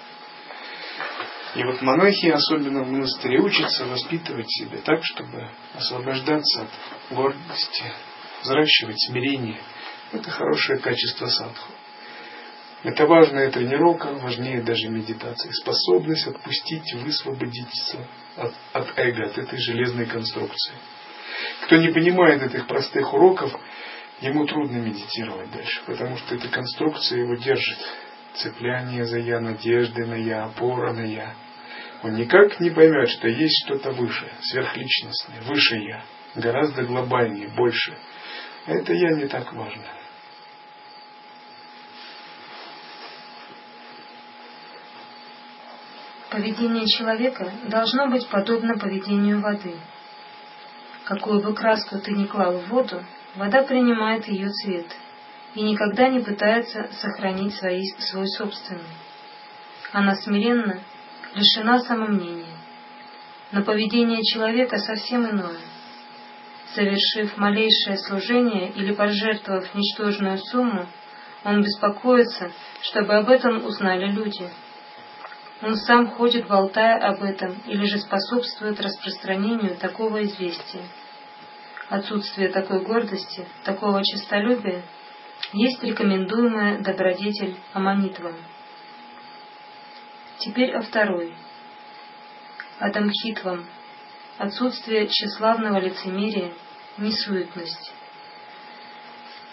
И 1.55 1.63
вот 1.63 1.83
монахи, 1.83 2.29
особенно 2.29 2.83
в 2.83 2.91
монастыре, 2.91 3.41
учатся 3.41 3.85
воспитывать 3.85 4.51
себя 4.51 4.79
так, 4.79 5.01
чтобы 5.03 5.51
освобождаться 5.75 6.63
от 6.63 7.15
гордости, 7.15 7.85
взращивать 8.43 9.01
смирение. 9.07 9.61
Это 10.11 10.31
хорошее 10.31 10.79
качество 10.79 11.27
садху. 11.27 11.73
Это 12.85 13.07
важная 13.07 13.51
тренировка, 13.51 14.15
важнее 14.15 14.63
даже 14.63 14.89
медитации. 14.89 15.51
Способность 15.53 16.27
отпустить, 16.27 16.95
высвободиться 16.95 18.07
от, 18.37 18.55
от 18.73 18.99
эго, 18.99 19.27
от 19.27 19.39
этой 19.39 19.59
железной 19.59 20.07
конструкции. 20.07 20.75
Кто 21.65 21.77
не 21.77 21.89
понимает 21.89 22.43
этих 22.43 22.67
простых 22.67 23.13
уроков, 23.13 23.53
ему 24.21 24.47
трудно 24.47 24.77
медитировать 24.77 25.51
дальше, 25.51 25.83
потому 25.87 26.17
что 26.17 26.35
эта 26.35 26.49
конструкция 26.49 27.21
его 27.21 27.35
держит. 27.35 27.79
Цепляние 28.35 29.05
за 29.05 29.19
я, 29.19 29.41
надежды 29.41 30.05
на 30.05 30.15
я, 30.15 30.45
опора 30.45 30.93
на 30.93 31.05
я. 31.05 31.35
Он 32.03 32.15
никак 32.15 32.61
не 32.61 32.71
поймет, 32.71 33.09
что 33.09 33.29
есть 33.29 33.65
что-то 33.65 33.93
выше, 33.93 34.31
сверхличностное, 34.43 35.41
выше 35.43 35.77
я, 35.77 36.05
гораздо 36.35 36.83
глобальнее, 36.83 37.49
больше. 37.49 37.97
Это 38.67 38.93
я 38.93 39.13
не 39.13 39.27
так 39.27 39.53
важно. 39.53 39.85
Поведение 46.31 46.87
человека 46.87 47.53
должно 47.69 48.09
быть 48.09 48.29
подобно 48.29 48.77
поведению 48.77 49.41
воды– 49.41 49.77
Какую 51.05 51.43
бы 51.43 51.55
краску 51.55 51.99
ты 51.99 52.13
ни 52.13 52.25
клал 52.25 52.59
в 52.59 52.69
воду, 52.69 53.05
вода 53.37 53.63
принимает 53.63 54.27
ее 54.27 54.49
цвет 54.49 54.87
и 55.55 55.63
никогда 55.63 56.09
не 56.09 56.21
пытается 56.21 56.89
сохранить 56.93 57.55
свои, 57.55 57.85
свой 57.99 58.27
собственный. 58.27 58.83
Она 59.93 60.17
смиренно, 60.17 60.81
лишена 61.35 61.81
самомнения. 61.81 62.57
Но 63.53 63.63
поведение 63.63 64.23
человека 64.25 64.79
совсем 64.79 65.29
иное. 65.29 65.61
Совершив 66.75 67.37
малейшее 67.37 67.99
служение 67.99 68.73
или 68.73 68.95
пожертвовав 68.95 69.75
ничтожную 69.75 70.39
сумму, 70.39 70.89
он 71.45 71.63
беспокоится, 71.63 72.51
чтобы 72.81 73.15
об 73.15 73.29
этом 73.29 73.65
узнали 73.65 74.11
люди. 74.11 74.51
Он 75.65 75.77
сам 75.77 76.11
ходит, 76.11 76.47
болтая 76.47 76.99
об 76.99 77.23
этом, 77.23 77.57
или 77.67 77.87
же 77.87 77.99
способствует 77.99 78.79
распространению 78.83 79.77
такого 79.79 80.23
известия. 80.25 80.83
Отсутствие 81.89 82.51
такой 82.51 82.85
гордости, 82.85 83.47
такого 83.65 84.03
честолюбия 84.05 84.83
есть 85.55 85.83
рекомендуемая 85.83 86.81
добродетель 86.81 87.57
аманитвам. 87.73 88.35
Теперь 90.37 90.75
о 90.75 90.83
второй. 90.83 91.35
Адамхитвам. 92.79 93.65
Отсутствие 94.37 95.07
тщеславного 95.07 95.79
лицемерия, 95.79 96.53
несуетность. 96.99 97.95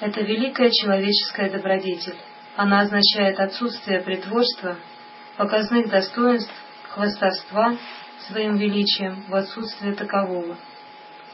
Это 0.02 0.20
великая 0.20 0.72
человеческая 0.72 1.50
добродетель. 1.50 2.18
Она 2.58 2.82
означает 2.82 3.40
отсутствие 3.40 4.02
притворства, 4.02 4.78
показных 5.38 5.90
достоинств, 5.90 6.54
хвастовства 6.90 7.78
своим 8.28 8.58
величием 8.58 9.24
в 9.28 9.36
отсутствие 9.36 9.94
такового– 9.94 10.58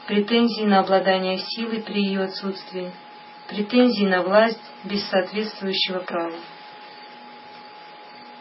претензии 0.08 0.62
на 0.62 0.80
обладание 0.80 1.38
силой 1.38 1.82
при 1.82 2.02
ее 2.02 2.22
отсутствии, 2.22 2.90
претензии 3.46 4.06
на 4.06 4.22
власть 4.22 4.62
без 4.84 5.06
соответствующего 5.06 5.98
права. 5.98 6.34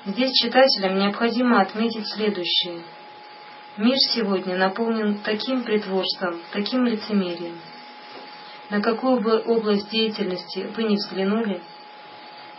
Здесь 0.06 0.32
читателям 0.32 0.98
необходимо 0.98 1.60
отметить 1.60 2.08
следующее. 2.08 2.84
Мир 3.76 3.98
сегодня 3.98 4.56
наполнен 4.56 5.20
таким 5.20 5.64
притворством, 5.64 6.40
таким 6.54 6.86
лицемерием. 6.86 7.60
На 8.70 8.82
какую 8.82 9.20
бы 9.20 9.38
область 9.46 9.90
деятельности 9.90 10.72
вы 10.74 10.84
ни 10.84 10.96
взглянули, 10.96 11.62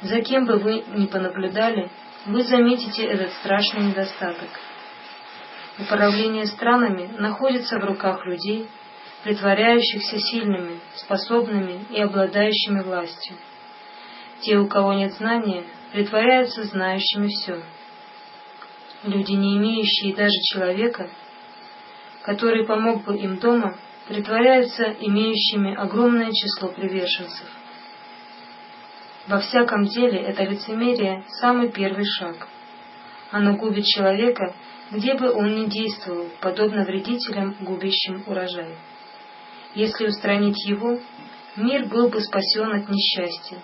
за 0.02 0.20
кем 0.20 0.44
бы 0.44 0.58
вы 0.58 0.84
ни 0.86 1.06
понаблюдали, 1.06 1.90
вы 2.28 2.42
заметите 2.44 3.04
этот 3.04 3.32
страшный 3.34 3.86
недостаток. 3.86 4.48
Управление 5.78 6.46
странами 6.46 7.08
находится 7.18 7.78
в 7.78 7.84
руках 7.84 8.26
людей, 8.26 8.68
притворяющихся 9.24 10.18
сильными, 10.18 10.78
способными 10.96 11.86
и 11.90 12.00
обладающими 12.00 12.82
властью. 12.82 13.36
Те, 14.40 14.58
у 14.58 14.66
кого 14.66 14.92
нет 14.92 15.14
знания, 15.14 15.64
притворяются 15.92 16.64
знающими 16.64 17.28
все. 17.28 17.62
Люди, 19.04 19.32
не 19.32 19.56
имеющие 19.56 20.14
даже 20.14 20.36
человека, 20.52 21.08
который 22.22 22.66
помог 22.66 23.04
бы 23.04 23.16
им 23.16 23.38
дома, 23.38 23.78
притворяются 24.06 24.84
имеющими 25.00 25.74
огромное 25.74 26.30
число 26.32 26.68
приверженцев. 26.68 27.46
Во 29.28 29.40
всяком 29.40 29.84
деле 29.84 30.20
это 30.20 30.42
лицемерие– 30.42 31.22
самый 31.40 31.70
первый 31.70 32.06
шаг. 32.06 32.48
Оно 33.30 33.56
губит 33.56 33.84
человека, 33.84 34.54
где 34.90 35.12
бы 35.14 35.30
он 35.30 35.54
ни 35.54 35.66
действовал, 35.66 36.30
подобно 36.40 36.84
вредителям, 36.84 37.54
губящим 37.60 38.22
урожай. 38.26 38.74
Если 39.74 40.06
устранить 40.06 40.64
его, 40.64 40.98
мир 41.56 41.84
был 41.84 42.08
бы 42.08 42.22
спасен 42.22 42.72
от 42.72 42.88
несчастья. 42.88 43.58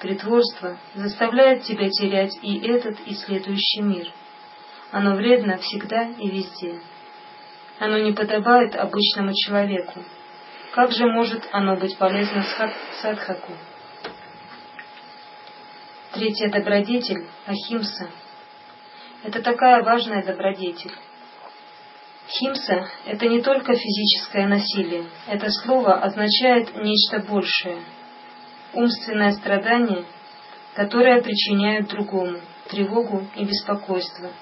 Притворство 0.00 0.76
заставляет 0.94 1.62
тебя 1.62 1.88
терять 1.88 2.38
и 2.42 2.58
этот, 2.58 3.00
и 3.06 3.14
следующий 3.14 3.80
мир. 3.80 4.06
Оно 4.90 5.14
вредно 5.14 5.56
всегда 5.56 6.10
и 6.18 6.28
везде. 6.28 6.78
Оно 7.78 7.96
не 7.96 8.12
подобает 8.12 8.76
обычному 8.76 9.32
человеку. 9.32 10.04
Как 10.72 10.92
же 10.92 11.06
может 11.06 11.48
оно 11.52 11.76
быть 11.76 11.96
полезно 11.96 12.44
садхаку? 13.00 13.52
Третья 16.12 16.48
добродетель– 16.48 17.24
ахимса. 17.46 18.10
Это 19.22 19.40
такая 19.42 19.84
важная 19.84 20.24
добродетель. 20.24 20.90
Химса– 22.26 22.90
это 23.06 23.28
не 23.28 23.40
только 23.40 23.76
физическое 23.76 24.48
насилие. 24.48 25.06
Это 25.28 25.48
слово 25.52 26.00
означает 26.00 26.74
нечто 26.74 27.20
большее. 27.20 27.84
Умственное 28.72 29.30
страдание, 29.34 30.04
которое 30.74 31.22
причиняет 31.22 31.86
другому 31.86 32.40
тревогу 32.68 33.28
и 33.36 33.44
беспокойство, 33.44 34.32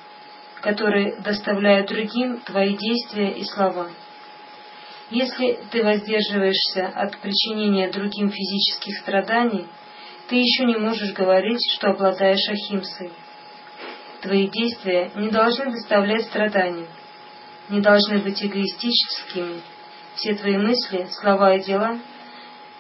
которые 0.63 1.21
доставляют 1.21 1.89
другим 1.89 2.41
твои 2.41 2.79
действия 2.79 3.33
и 3.33 3.45
слова. 3.45 3.91
Если 5.11 5.61
ты 5.71 5.85
воздерживаешься 5.85 6.87
от 6.95 7.19
причинения 7.19 7.91
другим 7.91 8.31
физических 8.31 8.97
страданий, 9.01 9.67
ты 10.29 10.37
еще 10.37 10.65
не 10.65 10.77
можешь 10.77 11.15
говорить, 11.15 11.61
что 11.75 11.91
обладаешь 11.91 12.49
ахимсой. 12.49 13.11
Твои 14.21 14.49
действия 14.49 15.11
не 15.15 15.31
должны 15.31 15.71
доставлять 15.71 16.25
страданий, 16.25 16.87
не 17.71 17.81
должны 17.81 18.19
быть 18.19 18.43
эгоистическими. 18.43 19.63
Все 20.17 20.35
твои 20.35 20.59
мысли, 20.59 21.07
слова 21.21 21.55
и 21.55 21.63
дела 21.63 21.99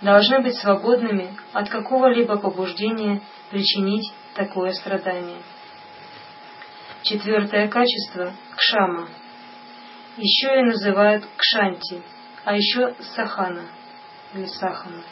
должны 0.02 0.40
быть 0.42 0.56
свободными 0.56 1.36
от 1.52 1.70
какого-либо 1.70 2.38
побуждения 2.38 3.22
причинить 3.50 4.12
такое 4.34 4.72
страдание. 4.72 5.40
Четвертое 7.02 7.68
качество– 7.68 8.32
кшама. 8.56 9.08
Еще 10.16 10.60
и 10.60 10.64
называют 10.64 11.24
кшанти, 11.36 12.02
а 12.44 12.54
еще 12.54 12.94
сахана 13.14 13.68
или 14.34 14.46
сахана. 14.46 15.02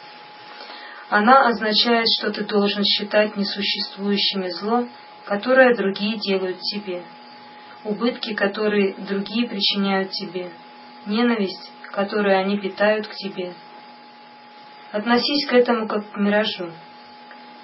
Она 1.09 1.47
означает, 1.47 2.05
что 2.19 2.31
ты 2.31 2.43
должен 2.43 2.83
считать 2.83 3.37
несуществующими 3.37 4.49
зло, 4.49 4.87
которое 5.25 5.75
другие 5.75 6.17
делают 6.17 6.59
тебе, 6.59 7.03
убытки, 7.85 8.33
которые 8.33 8.93
другие 8.95 9.47
причиняют 9.47 10.11
тебе, 10.11 10.51
ненависть, 11.05 11.71
которую 11.91 12.37
они 12.37 12.57
питают 12.59 13.07
к 13.07 13.15
тебе. 13.15 13.53
Относись 14.91 15.47
к 15.47 15.53
этому 15.53 15.87
как 15.87 16.11
к 16.11 16.17
миражу, 16.17 16.71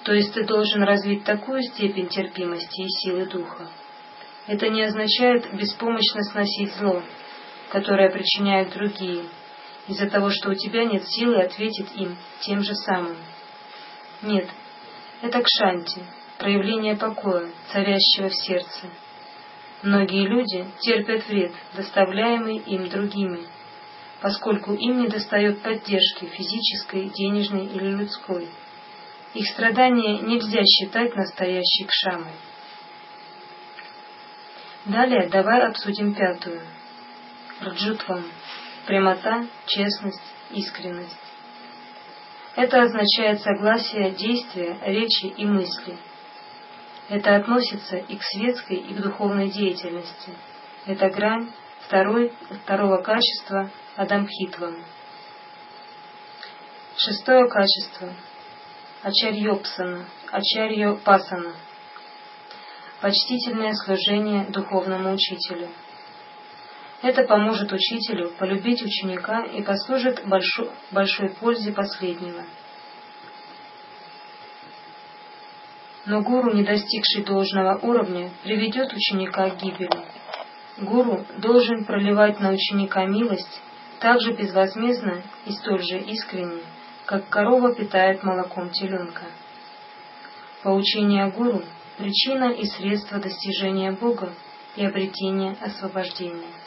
то 0.04 0.12
есть 0.12 0.32
ты 0.32 0.44
должен 0.44 0.82
развить 0.82 1.24
такую 1.24 1.62
степень 1.62 2.08
терпимости 2.08 2.82
и 2.82 2.88
силы 2.88 3.26
духа. 3.26 3.68
Это 4.46 4.68
не 4.68 4.82
означает 4.82 5.54
беспомощно 5.54 6.22
сносить 6.22 6.74
зло, 6.74 7.02
которое 7.70 8.10
причиняют 8.10 8.72
другие, 8.72 9.24
из-за 9.88 10.08
того, 10.08 10.30
что 10.30 10.50
у 10.50 10.54
тебя 10.54 10.84
нет 10.84 11.06
силы 11.06 11.42
ответить 11.42 11.90
им 11.96 12.16
тем 12.40 12.62
же 12.62 12.74
самым. 12.74 13.16
Нет, 14.24 14.48
это 15.20 15.42
кшанти, 15.42 16.02
проявление 16.38 16.96
покоя, 16.96 17.50
царящего 17.70 18.30
в 18.30 18.34
сердце. 18.34 18.88
Многие 19.82 20.26
люди 20.26 20.66
терпят 20.80 21.28
вред, 21.28 21.52
доставляемый 21.74 22.56
им 22.56 22.88
другими, 22.88 23.46
поскольку 24.22 24.72
им 24.72 25.02
недостает 25.02 25.60
поддержки 25.60 26.24
физической, 26.24 27.10
денежной 27.10 27.66
или 27.66 27.96
людской. 27.96 28.48
Их 29.34 29.46
страдания 29.48 30.20
нельзя 30.20 30.62
считать 30.64 31.14
настоящей 31.14 31.84
кшамой. 31.84 32.32
Далее 34.86 35.28
давай 35.28 35.66
обсудим 35.68 36.14
пятую. 36.14 36.62
Раджутвам. 37.60 38.24
Прямота, 38.86 39.46
честность, 39.66 40.22
искренность. 40.50 41.23
Это 42.56 42.82
означает 42.82 43.40
согласие 43.40 44.12
действия, 44.12 44.78
речи 44.82 45.26
и 45.26 45.44
мысли. 45.44 45.98
Это 47.08 47.36
относится 47.36 47.96
и 47.96 48.16
к 48.16 48.22
светской, 48.22 48.76
и 48.76 48.94
к 48.94 49.00
духовной 49.00 49.50
деятельности. 49.50 50.32
Это 50.86 51.10
грань 51.10 51.50
второй, 51.80 52.32
второго 52.62 52.98
качества 53.02 53.70
Адамхитвам. 53.96 54.76
Шестое 56.96 57.48
качество 57.48 58.14
Ачарьопсана, 59.02 60.04
Ачарьопасана. 60.30 61.54
Почтительное 63.00 63.74
служение 63.74 64.44
духовному 64.44 65.12
учителю– 65.12 65.68
это 67.04 67.24
поможет 67.24 67.70
учителю 67.70 68.30
полюбить 68.38 68.82
ученика 68.82 69.42
и 69.44 69.62
послужит 69.62 70.26
большой, 70.26 70.70
большой 70.90 71.28
пользе 71.28 71.70
последнего. 71.70 72.44
Но 76.06 76.22
гуру, 76.22 76.54
не 76.54 76.64
достигший 76.64 77.22
должного 77.24 77.78
уровня, 77.78 78.30
приведет 78.42 78.90
ученика 78.94 79.50
к 79.50 79.60
гибели. 79.60 80.02
Гуру 80.78 81.26
должен 81.36 81.84
проливать 81.84 82.40
на 82.40 82.52
ученика 82.52 83.04
милость 83.04 83.60
так 84.00 84.22
же 84.22 84.32
безвозмездно 84.32 85.22
и 85.44 85.52
столь 85.52 85.82
же 85.82 85.98
искренне, 85.98 86.62
как 87.04 87.28
корова 87.28 87.74
питает 87.74 88.22
молоком 88.22 88.70
теленка. 88.70 89.24
Поучение 90.62 91.30
гуру– 91.30 91.62
причина 91.98 92.50
и 92.52 92.64
средство 92.64 93.18
достижения 93.18 93.92
Бога 93.92 94.32
и 94.74 94.86
обретения 94.86 95.54
освобождения. 95.60 96.63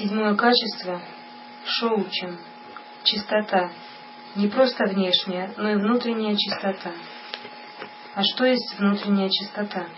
Седьмое 0.00 0.34
качество– 0.34 1.02
шоучем, 1.66 2.38
чистота, 3.04 3.70
не 4.34 4.48
просто 4.48 4.84
внешняя, 4.84 5.52
но 5.58 5.72
и 5.72 5.74
внутренняя 5.74 6.34
чистота. 6.38 6.94
А 8.14 8.22
что 8.24 8.46
есть 8.46 8.78
внутренняя 8.78 9.28
чистота? 9.28 9.88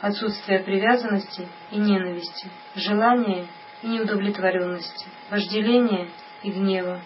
Отсутствие 0.00 0.60
привязанности 0.60 1.46
и 1.70 1.76
ненависти, 1.76 2.48
желания 2.74 3.48
и 3.82 3.86
неудовлетворенности, 3.86 5.08
вожделения 5.28 6.08
и 6.42 6.50
гнева, 6.50 7.02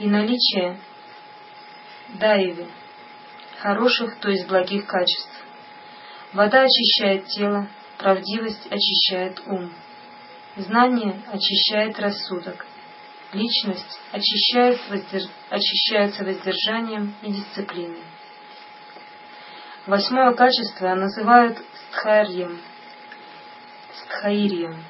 и 0.00 0.08
наличие 0.08 0.80
даеви, 2.18 2.66
хороших, 3.60 4.18
то 4.18 4.28
есть 4.28 4.48
благих 4.48 4.86
качеств. 4.86 5.44
Вода 6.32 6.64
очищает 6.64 7.26
тело, 7.26 7.68
правдивость 7.96 8.66
очищает 8.72 9.40
ум. 9.46 9.70
Знание 10.58 11.22
очищает 11.30 12.00
рассудок. 12.00 12.66
Личность 13.32 14.00
очищает 14.10 14.80
воздерж... 14.90 15.28
очищается 15.50 16.24
воздержанием 16.24 17.14
и 17.22 17.30
дисциплиной. 17.30 18.02
Восьмое 19.86 20.34
качество 20.34 20.92
называют 20.96 21.58
стхарьем, 21.92 22.60
стхаирием. 23.94 24.82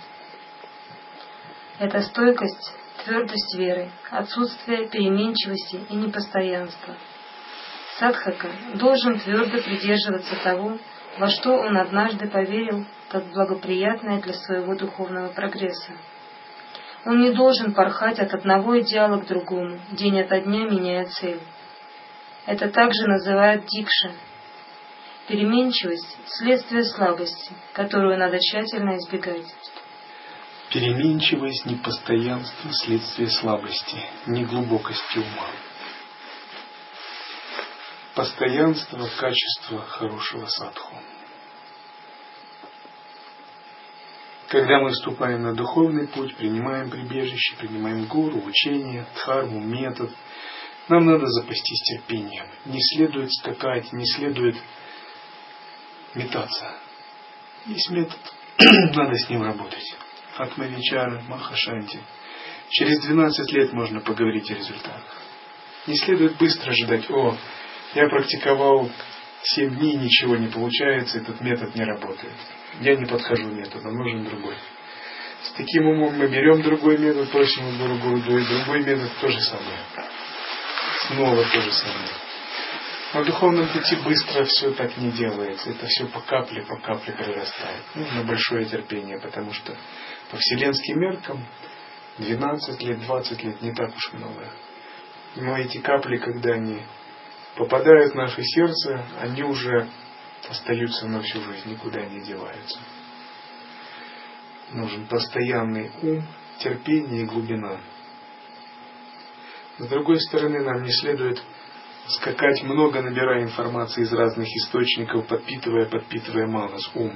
Это 1.79 2.01
стойкость, 2.01 2.73
твердость 3.05 3.55
веры, 3.55 3.91
отсутствие 4.11 4.89
переменчивости 4.89 5.85
и 5.91 5.95
непостоянства. 5.95 6.97
Садхака 7.99 8.49
должен 8.75 9.19
твердо 9.19 9.61
придерживаться 9.61 10.37
того, 10.45 10.79
во 11.19 11.29
что 11.29 11.57
он 11.57 11.77
однажды 11.77 12.29
поверил 12.29 12.85
как 13.09 13.25
благоприятное 13.33 14.21
для 14.21 14.35
своего 14.35 14.77
духовного 14.77 15.29
прогресса. 15.29 15.93
Он 17.05 17.21
не 17.21 17.33
должен 17.33 17.75
порхать 17.75 18.21
от 18.21 18.33
одного 18.35 18.81
идеала 18.81 19.19
к 19.19 19.27
другому, 19.27 19.81
день 19.93 20.21
ото 20.21 20.41
дня 20.41 20.65
меняя 20.65 21.07
цель. 21.07 21.41
Это 22.47 22.69
также 22.71 23.07
называют 23.07 23.67
дикша. 23.67 24.13
Переменчивость– 25.27 26.17
следствие 26.27 26.85
слабости, 26.85 27.53
которую 27.73 28.17
надо 28.19 28.39
тщательно 28.39 28.97
избегать. 28.97 29.47
Переменчивость, 30.71 31.67
непостоянство– 31.67 32.71
следствие 32.73 33.29
слабости, 33.29 33.97
неглубокости 34.27 35.19
ума. 35.19 35.51
Постоянство– 38.19 39.09
качество 39.21 39.81
хорошего 39.81 40.47
садху. 40.47 40.93
Когда 44.49 44.81
мы 44.81 44.91
вступаем 44.91 45.43
на 45.43 45.55
духовный 45.55 46.09
путь, 46.09 46.35
принимаем 46.35 46.91
прибежище, 46.91 47.55
принимаем 47.59 48.07
гуру, 48.07 48.43
учение, 48.43 49.07
дхарму, 49.15 49.61
метод, 49.61 50.11
нам 50.89 51.07
надо 51.07 51.29
запастись 51.29 51.81
терпением. 51.83 52.47
Не 52.65 52.81
следует 52.83 53.33
скакать, 53.35 53.93
не 53.93 54.05
следует 54.05 54.57
метаться. 56.17 56.75
Есть 57.67 57.89
метод, 57.91 58.19
надо 58.97 59.15
с 59.15 59.31
ним 59.31 59.45
работать. 59.45 59.95
Атмавичара, 60.37 61.23
Махашанти. 61.29 62.01
Через 62.71 63.01
12 63.03 63.53
лет 63.53 63.73
можно 63.73 64.01
поговорить 64.01 64.51
о 64.51 64.55
результатах. 64.55 65.23
Не 65.87 65.97
следует 65.97 66.37
быстро 66.37 66.73
ожидать, 66.73 67.09
о, 67.11 67.39
я 67.95 68.09
практиковал 68.09 68.91
7 69.43 69.77
дней, 69.77 69.97
ничего 69.97 70.37
не 70.37 70.49
получается, 70.49 71.19
этот 71.19 71.41
метод 71.41 71.75
не 71.75 71.85
работает 71.85 72.35
я 72.81 72.97
не 72.97 73.07
подхожу 73.07 73.49
методом, 73.49 73.95
нужен 73.95 74.25
другой. 74.25 74.55
С 75.43 75.53
таким 75.53 75.87
умом 75.87 76.17
мы 76.19 76.27
берем 76.29 76.63
другой 76.63 76.99
метод, 76.99 77.31
просим 77.31 77.79
Гуру 77.79 77.97
Гуру, 77.99 78.39
и 78.39 78.45
другой 78.45 78.85
метод 78.85 79.11
то 79.21 79.29
же 79.29 79.41
самое. 79.41 79.79
Снова 81.07 81.45
то 81.45 81.61
же 81.61 81.73
самое. 81.73 82.09
На 83.15 83.25
духовном 83.25 83.69
пути 83.69 83.97
быстро 84.05 84.45
все 84.45 84.73
так 84.73 84.97
не 84.99 85.11
делается. 85.13 85.71
Это 85.71 85.87
все 85.87 86.07
по 86.07 86.21
капле, 86.21 86.63
по 86.63 86.77
капле 86.77 87.15
прирастает. 87.15 87.83
Ну, 87.95 88.07
на 88.13 88.25
большое 88.25 88.67
терпение, 88.67 89.19
потому 89.19 89.53
что 89.53 89.75
по 90.31 90.37
вселенским 90.37 91.01
меркам 91.01 91.47
12 92.19 92.83
лет, 92.83 93.01
20 93.01 93.45
лет 93.45 93.63
не 93.63 93.73
так 93.73 93.97
уж 93.97 94.13
много. 94.13 94.53
Но 95.37 95.57
эти 95.57 95.79
капли, 95.79 96.19
когда 96.19 96.55
они 96.55 96.83
попадают 97.59 98.13
в 98.13 98.15
наше 98.15 98.43
сердце, 98.43 99.05
они 99.21 99.43
уже 99.43 99.89
остаются 100.49 101.09
на 101.09 101.21
всю 101.21 101.41
жизнь, 101.43 101.71
никуда 101.71 102.01
не 102.07 102.21
деваются. 102.21 102.79
Нужен 104.73 105.07
постоянный 105.07 105.91
ум, 106.03 106.25
терпение 106.61 107.23
и 107.23 107.27
глубина. 107.27 107.81
С 109.79 109.87
другой 109.87 110.21
стороны, 110.21 110.63
нам 110.63 110.83
не 110.85 110.93
следует 110.93 111.43
скакать 112.09 112.63
много, 112.63 113.03
набирая 113.03 113.43
информации 113.43 114.03
из 114.03 114.13
разных 114.13 114.47
источников, 114.49 115.27
подпитывая, 115.27 115.87
подпитывая 115.87 116.47
манас, 116.47 116.89
ум. 116.95 117.13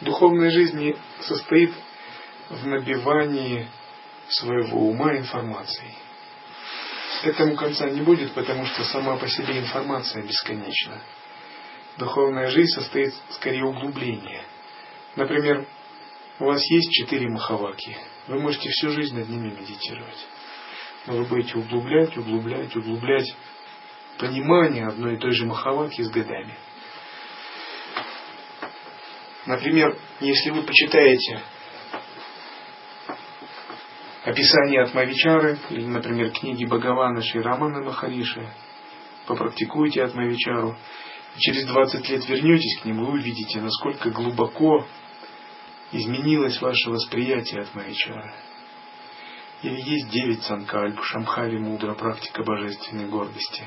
Духовная 0.00 0.50
жизнь 0.50 0.78
не 0.78 0.96
состоит 1.20 1.72
в 2.48 2.66
набивании 2.66 3.68
своего 4.28 4.88
ума 4.88 5.16
информацией. 5.16 5.94
Этому 7.24 7.56
конца 7.56 7.88
не 7.88 8.02
будет, 8.02 8.32
потому 8.32 8.66
что 8.66 8.84
сама 8.84 9.16
по 9.16 9.26
себе 9.26 9.58
информация 9.58 10.22
бесконечна. 10.22 11.00
Духовная 11.96 12.48
жизнь 12.48 12.74
состоит 12.74 13.14
скорее 13.30 13.64
углубления. 13.64 14.42
Например, 15.16 15.66
у 16.38 16.44
вас 16.44 16.62
есть 16.70 16.90
четыре 16.90 17.30
махаваки. 17.30 17.96
Вы 18.26 18.40
можете 18.40 18.68
всю 18.68 18.90
жизнь 18.90 19.16
над 19.16 19.26
ними 19.30 19.48
медитировать. 19.48 20.26
Но 21.06 21.14
вы 21.14 21.24
будете 21.24 21.56
углублять, 21.56 22.14
углублять, 22.14 22.76
углублять 22.76 23.34
понимание 24.18 24.86
одной 24.86 25.14
и 25.14 25.18
той 25.18 25.32
же 25.32 25.46
махаваки 25.46 26.02
с 26.02 26.10
годами. 26.10 26.58
Например, 29.46 29.96
если 30.20 30.50
вы 30.50 30.62
почитаете 30.62 31.40
описание 34.24 34.82
от 34.82 34.94
Мавичары, 34.94 35.58
или, 35.70 35.84
например, 35.84 36.30
книги 36.30 36.64
Бхагавана 36.64 37.22
Шри 37.22 37.40
Рамана 37.40 37.82
Махариши, 37.82 38.48
попрактикуйте 39.26 40.02
от 40.02 40.14
Мавичару, 40.14 40.76
и 41.36 41.40
через 41.40 41.66
20 41.66 42.08
лет 42.08 42.28
вернетесь 42.28 42.80
к 42.80 42.84
нему, 42.86 43.06
и 43.06 43.18
увидите, 43.18 43.60
насколько 43.60 44.10
глубоко 44.10 44.86
изменилось 45.92 46.60
ваше 46.60 46.90
восприятие 46.90 47.62
от 47.62 47.74
Мавичары. 47.74 48.32
Или 49.62 49.80
есть 49.80 50.08
девять 50.10 50.42
санкальп, 50.42 51.02
шамхали 51.02 51.58
мудра, 51.58 51.94
практика 51.94 52.42
божественной 52.42 53.06
гордости. 53.06 53.64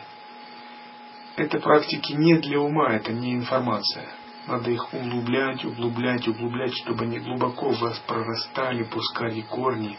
Это 1.36 1.60
практики 1.60 2.14
не 2.14 2.38
для 2.40 2.60
ума, 2.60 2.94
это 2.94 3.14
не 3.14 3.34
информация. 3.34 4.08
Надо 4.48 4.72
их 4.72 4.94
углублять, 4.94 5.64
углублять, 5.66 6.28
углублять, 6.28 6.74
чтобы 6.78 7.04
они 7.04 7.20
глубоко 7.20 7.70
в 7.70 7.80
вас 7.80 8.00
прорастали, 8.08 8.84
пускали 8.84 9.42
корни, 9.42 9.98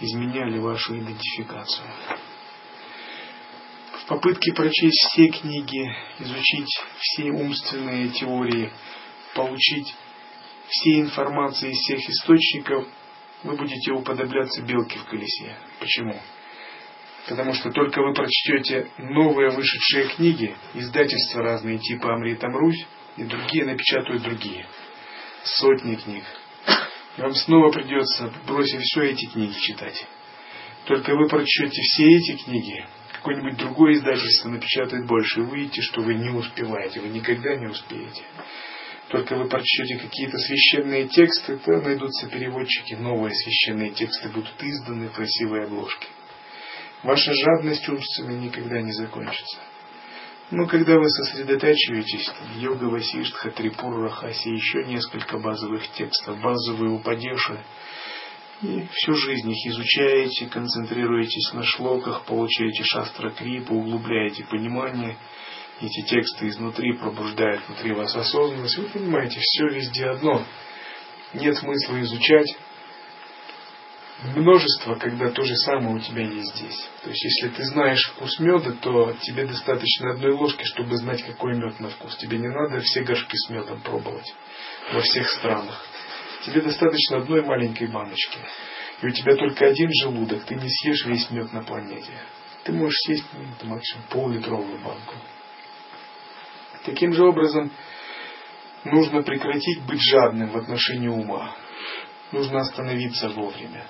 изменяли 0.00 0.58
вашу 0.58 0.98
идентификацию. 0.98 1.86
В 3.92 4.06
попытке 4.08 4.52
прочесть 4.52 5.08
все 5.10 5.28
книги, 5.28 5.92
изучить 6.20 6.68
все 6.98 7.30
умственные 7.30 8.08
теории, 8.10 8.70
получить 9.34 9.94
все 10.68 11.00
информации 11.00 11.70
из 11.70 11.78
всех 11.78 12.08
источников, 12.08 12.86
вы 13.42 13.56
будете 13.56 13.92
уподобляться 13.92 14.62
белке 14.62 14.98
в 14.98 15.04
колесе. 15.04 15.56
Почему? 15.80 16.20
Потому 17.28 17.54
что 17.54 17.70
только 17.70 18.00
вы 18.00 18.14
прочтете 18.14 18.88
новые 18.98 19.50
вышедшие 19.50 20.08
книги, 20.10 20.54
издательства 20.74 21.42
разные 21.42 21.78
типа 21.78 22.14
Амритам 22.14 22.56
Русь, 22.56 22.86
и 23.16 23.24
другие 23.24 23.64
напечатают 23.64 24.22
другие. 24.22 24.66
Сотни 25.42 25.96
книг. 25.96 26.24
Вам 27.16 27.34
снова 27.34 27.70
придется, 27.70 28.30
бросив 28.46 28.80
все 28.82 29.10
эти 29.10 29.26
книги, 29.26 29.54
читать. 29.60 30.06
Только 30.84 31.14
вы 31.14 31.28
прочтете 31.28 31.80
все 31.82 32.04
эти 32.04 32.36
книги, 32.36 32.84
какое-нибудь 33.14 33.56
другое 33.56 33.94
издательство 33.94 34.50
напечатает 34.50 35.06
больше, 35.06 35.40
и 35.40 35.42
вы 35.42 35.50
увидите, 35.52 35.80
что 35.80 36.02
вы 36.02 36.14
не 36.14 36.30
успеваете, 36.30 37.00
вы 37.00 37.08
никогда 37.08 37.56
не 37.56 37.66
успеете. 37.66 38.22
Только 39.08 39.36
вы 39.36 39.48
прочтете 39.48 39.98
какие-то 39.98 40.36
священные 40.36 41.08
тексты, 41.08 41.56
то 41.58 41.80
найдутся 41.80 42.28
переводчики, 42.28 42.94
новые 42.94 43.34
священные 43.34 43.90
тексты 43.90 44.28
будут 44.28 44.54
изданы 44.60 45.08
в 45.08 45.12
красивой 45.12 45.64
обложке. 45.64 46.08
Ваша 47.02 47.32
жадность 47.32 47.88
умственная 47.88 48.38
никогда 48.38 48.82
не 48.82 48.92
закончится. 48.92 49.58
Но 50.50 50.66
когда 50.66 50.96
вы 50.96 51.08
сосредотачиваетесь, 51.10 52.30
йога 52.58 52.84
Васиштха, 52.84 53.50
Трипур, 53.50 54.00
Рахаси, 54.02 54.50
еще 54.50 54.84
несколько 54.84 55.38
базовых 55.38 55.88
текстов, 55.92 56.40
базовые 56.40 56.92
упадеши, 56.92 57.64
и 58.62 58.86
всю 58.92 59.14
жизнь 59.14 59.50
их 59.50 59.66
изучаете, 59.66 60.46
концентрируетесь 60.46 61.52
на 61.52 61.64
шлоках, 61.64 62.24
получаете 62.26 62.84
шастра 62.84 63.30
крипу, 63.30 63.74
углубляете 63.74 64.44
понимание, 64.44 65.16
эти 65.80 66.02
тексты 66.02 66.48
изнутри 66.48 66.92
пробуждают 66.92 67.66
внутри 67.66 67.92
вас 67.92 68.14
осознанность, 68.14 68.78
вы 68.78 68.84
понимаете, 68.84 69.40
все 69.40 69.66
везде 69.66 70.06
одно. 70.06 70.44
Нет 71.34 71.58
смысла 71.58 72.00
изучать 72.02 72.56
множество, 74.34 74.94
когда 74.96 75.30
то 75.30 75.42
же 75.42 75.54
самое 75.56 75.96
у 75.96 75.98
тебя 75.98 76.22
есть 76.22 76.56
здесь. 76.56 76.88
То 77.02 77.10
есть, 77.10 77.24
если 77.24 77.48
ты 77.48 77.64
знаешь 77.64 78.02
вкус 78.12 78.38
меда, 78.38 78.72
то 78.80 79.12
тебе 79.20 79.46
достаточно 79.46 80.12
одной 80.12 80.32
ложки, 80.32 80.64
чтобы 80.64 80.96
знать, 80.96 81.22
какой 81.24 81.56
мед 81.56 81.78
на 81.80 81.90
вкус. 81.90 82.16
Тебе 82.16 82.38
не 82.38 82.48
надо 82.48 82.80
все 82.80 83.02
горшки 83.02 83.36
с 83.36 83.50
медом 83.50 83.80
пробовать 83.82 84.34
во 84.92 85.00
всех 85.00 85.28
странах. 85.30 85.84
Тебе 86.44 86.62
достаточно 86.62 87.18
одной 87.18 87.42
маленькой 87.42 87.88
баночки. 87.88 88.38
И 89.02 89.06
у 89.06 89.10
тебя 89.10 89.36
только 89.36 89.66
один 89.66 89.90
желудок, 90.02 90.44
ты 90.44 90.54
не 90.54 90.68
съешь 90.68 91.04
весь 91.06 91.30
мед 91.30 91.52
на 91.52 91.62
планете. 91.62 92.12
Ты 92.64 92.72
можешь 92.72 92.98
съесть 93.06 93.24
ну, 93.32 93.68
максимум 93.68 94.04
пол-литровую 94.08 94.78
банку. 94.78 95.14
Таким 96.84 97.12
же 97.12 97.24
образом, 97.24 97.70
нужно 98.84 99.22
прекратить 99.22 99.82
быть 99.82 100.00
жадным 100.00 100.50
в 100.50 100.56
отношении 100.56 101.08
ума. 101.08 101.54
Нужно 102.32 102.60
остановиться 102.60 103.28
вовремя 103.28 103.86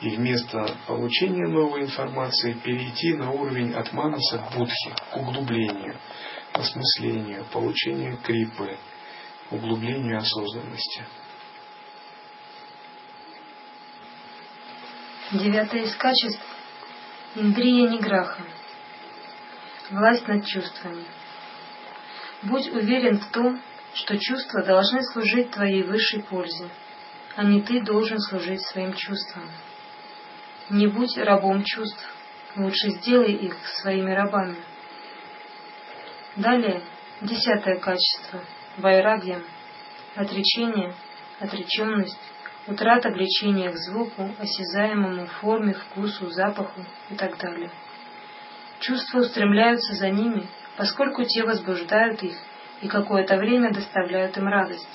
и 0.00 0.16
вместо 0.16 0.76
получения 0.86 1.46
новой 1.46 1.82
информации 1.82 2.54
перейти 2.54 3.14
на 3.14 3.30
уровень 3.30 3.74
от 3.74 3.92
манаса 3.92 4.38
к 4.38 4.56
будхи, 4.56 4.94
к 5.10 5.16
углублению, 5.16 5.96
осмыслению, 6.52 7.44
получению 7.52 8.16
крипы, 8.18 8.76
углублению 9.50 10.18
осознанности. 10.18 11.04
Девятое 15.32 15.82
из 15.82 15.94
качеств– 15.94 16.42
Индрия 17.36 17.88
Ниграха. 17.88 18.42
Власть 19.90 20.26
над 20.26 20.44
чувствами. 20.46 21.04
Будь 22.42 22.68
уверен 22.68 23.20
в 23.20 23.30
том, 23.30 23.60
что 23.94 24.18
чувства 24.18 24.64
должны 24.64 25.00
служить 25.12 25.50
твоей 25.50 25.82
высшей 25.82 26.22
пользе, 26.22 26.68
а 27.36 27.44
не 27.44 27.62
ты 27.62 27.80
должен 27.82 28.18
служить 28.18 28.62
своим 28.62 28.92
чувствам. 28.94 29.48
Не 30.70 30.86
будь 30.86 31.18
рабом 31.18 31.64
чувств, 31.64 32.14
лучше 32.54 32.90
сделай 32.90 33.32
их 33.32 33.56
своими 33.82 34.12
рабами. 34.12 34.56
Далее, 36.36 36.82
десятое 37.20 37.80
качество– 37.80 38.44
вайрагья, 38.76 39.42
отречение, 40.14 40.94
отреченность, 41.40 42.20
утрата 42.68 43.08
влечения 43.10 43.72
к 43.72 43.76
звуку, 43.78 44.30
осязаемому, 44.38 45.26
форме, 45.26 45.74
вкусу, 45.74 46.30
запаху 46.30 46.84
и 47.08 47.16
так 47.16 47.36
далее. 47.38 47.72
Чувства 48.78 49.18
устремляются 49.18 49.94
за 49.94 50.10
ними, 50.10 50.46
поскольку 50.76 51.24
те 51.24 51.42
возбуждают 51.42 52.22
их 52.22 52.36
и 52.80 52.86
какое-то 52.86 53.38
время 53.38 53.72
доставляют 53.72 54.36
им 54.36 54.46
радость. 54.46 54.88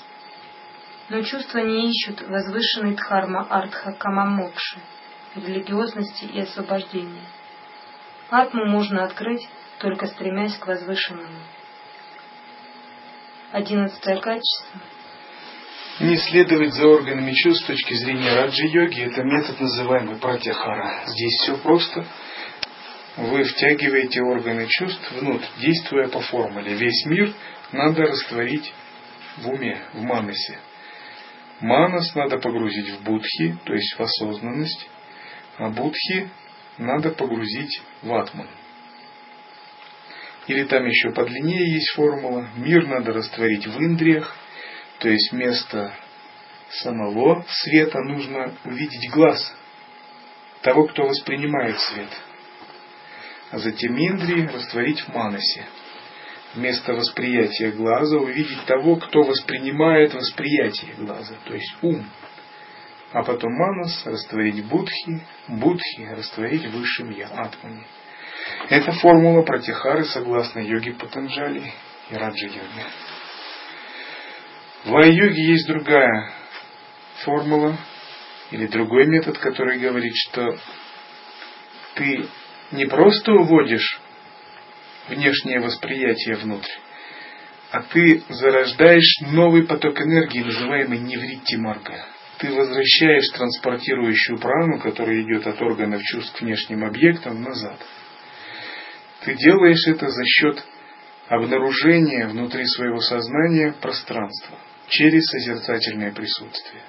Но 1.10 1.20
чувства 1.20 1.58
не 1.58 1.90
ищут 1.90 2.22
возвышенной 2.22 2.94
дхарма 2.96 3.46
артха 3.50 3.92
камамокши– 3.92 4.80
религиозности 5.36 6.24
и 6.24 6.40
освобождения. 6.40 7.26
Атму 8.30 8.66
можно 8.66 9.04
открыть, 9.04 9.48
только 9.78 10.06
стремясь 10.06 10.56
к 10.56 10.66
возвышенному. 10.66 11.40
Одиннадцатое 13.52 14.20
качество. 14.20 14.80
Не 16.00 16.16
следовать 16.16 16.74
за 16.74 16.86
органами 16.86 17.32
чувств 17.32 17.64
с 17.64 17.66
точки 17.68 17.94
зрения 17.94 18.34
раджи-йоги– 18.34 19.00
это 19.04 19.22
метод, 19.22 19.60
называемый 19.60 20.16
пратяхара. 20.16 21.04
Здесь 21.06 21.32
все 21.42 21.56
просто. 21.56 22.04
Вы 23.16 23.44
втягиваете 23.44 24.20
органы 24.20 24.66
чувств 24.68 25.10
внутрь, 25.12 25.46
действуя 25.58 26.08
по 26.08 26.20
формуле. 26.20 26.74
Весь 26.74 27.06
мир 27.06 27.32
надо 27.72 28.02
растворить 28.02 28.74
в 29.38 29.48
уме, 29.48 29.80
в 29.94 30.02
манасе. 30.02 30.58
Манас 31.60 32.14
надо 32.14 32.38
погрузить 32.38 32.90
в 32.90 33.02
будхи, 33.02 33.56
то 33.64 33.72
есть 33.72 33.96
в 33.96 34.00
осознанность, 34.02 34.86
будхи 35.58 36.28
надо 36.78 37.10
погрузить 37.10 37.82
в 38.02 38.12
атман. 38.12 38.48
Или 40.46 40.64
там 40.64 40.86
еще 40.86 41.10
подлиннее 41.10 41.74
есть 41.74 41.90
формула. 41.92 42.48
Мир 42.56 42.86
надо 42.86 43.12
растворить 43.12 43.66
в 43.66 43.78
индриях, 43.78 44.34
то 44.98 45.08
есть 45.08 45.32
вместо 45.32 45.92
самого 46.70 47.44
света 47.48 47.98
нужно 48.00 48.54
увидеть 48.64 49.10
глаз 49.10 49.54
того, 50.62 50.86
кто 50.86 51.04
воспринимает 51.04 51.78
свет. 51.80 52.10
А 53.50 53.58
затем 53.58 53.96
индрии 53.96 54.46
растворить 54.46 55.00
в 55.00 55.08
манасе. 55.08 55.66
Вместо 56.54 56.94
восприятия 56.94 57.70
глаза 57.70 58.16
увидеть 58.16 58.64
того, 58.66 58.96
кто 58.96 59.22
воспринимает 59.22 60.14
восприятие 60.14 60.94
глаза, 60.94 61.34
то 61.44 61.54
есть 61.54 61.74
ум 61.82 62.06
а 63.12 63.22
потом 63.22 63.52
манас 63.52 64.04
растворить 64.04 64.64
будхи, 64.66 65.22
будхи 65.48 66.02
растворить 66.10 66.66
высшим 66.66 67.10
я, 67.10 67.28
атмани. 67.28 67.84
Это 68.68 68.92
формула 68.92 69.42
пратихары 69.42 70.04
согласно 70.04 70.60
йоге 70.60 70.92
Патанджали 70.94 71.72
и 72.10 72.14
раджа-йоге. 72.14 72.84
В 74.84 75.04
йоге 75.04 75.44
есть 75.52 75.66
другая 75.66 76.32
формула 77.24 77.76
или 78.50 78.66
другой 78.66 79.06
метод, 79.06 79.38
который 79.38 79.78
говорит, 79.78 80.12
что 80.14 80.56
ты 81.94 82.26
не 82.72 82.86
просто 82.86 83.32
уводишь 83.32 83.98
внешнее 85.08 85.60
восприятие 85.60 86.36
внутрь, 86.36 86.70
а 87.70 87.82
ты 87.82 88.22
зарождаешь 88.28 89.20
новый 89.32 89.66
поток 89.66 90.00
энергии, 90.00 90.40
называемый 90.40 90.98
невритти 90.98 91.56
марга. 91.56 92.04
Ты 92.38 92.52
возвращаешь 92.52 93.28
транспортирующую 93.34 94.38
прану, 94.38 94.78
которая 94.78 95.22
идет 95.22 95.46
от 95.46 95.60
органов 95.62 96.02
чувств 96.02 96.36
к 96.38 96.42
внешним 96.42 96.84
объектам, 96.84 97.42
назад. 97.42 97.78
Ты 99.24 99.34
делаешь 99.34 99.86
это 99.88 100.08
за 100.08 100.24
счет 100.24 100.62
обнаружения 101.28 102.28
внутри 102.28 102.64
своего 102.66 103.00
сознания 103.00 103.74
пространства 103.80 104.58
через 104.88 105.24
созерцательное 105.24 106.12
присутствие. 106.12 106.82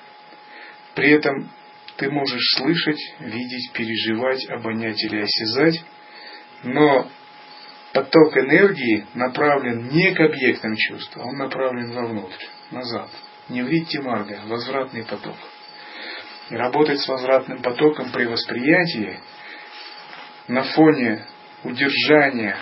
При 0.95 1.11
этом 1.11 1.49
ты 1.95 2.11
можешь 2.11 2.55
слышать, 2.57 2.99
видеть, 3.19 3.71
переживать, 3.71 4.47
обонять 4.49 5.01
или 5.03 5.21
осязать, 5.21 5.83
но 6.63 7.09
поток 7.93 8.37
энергии 8.37 9.05
направлен 9.13 9.87
не 9.87 10.13
к 10.13 10.19
объектам 10.19 10.75
чувства, 10.75 11.23
он 11.23 11.37
направлен 11.37 11.91
вовнутрь, 11.91 12.45
назад. 12.69 13.09
Не 13.49 13.63
врите 13.63 14.01
марга, 14.01 14.41
возвратный 14.45 15.05
поток. 15.05 15.37
И 16.49 16.55
работать 16.55 16.99
с 16.99 17.07
возвратным 17.07 17.61
потоком 17.61 18.11
при 18.11 18.25
восприятии 18.25 19.19
на 20.47 20.63
фоне 20.63 21.25
удержания 21.63 22.57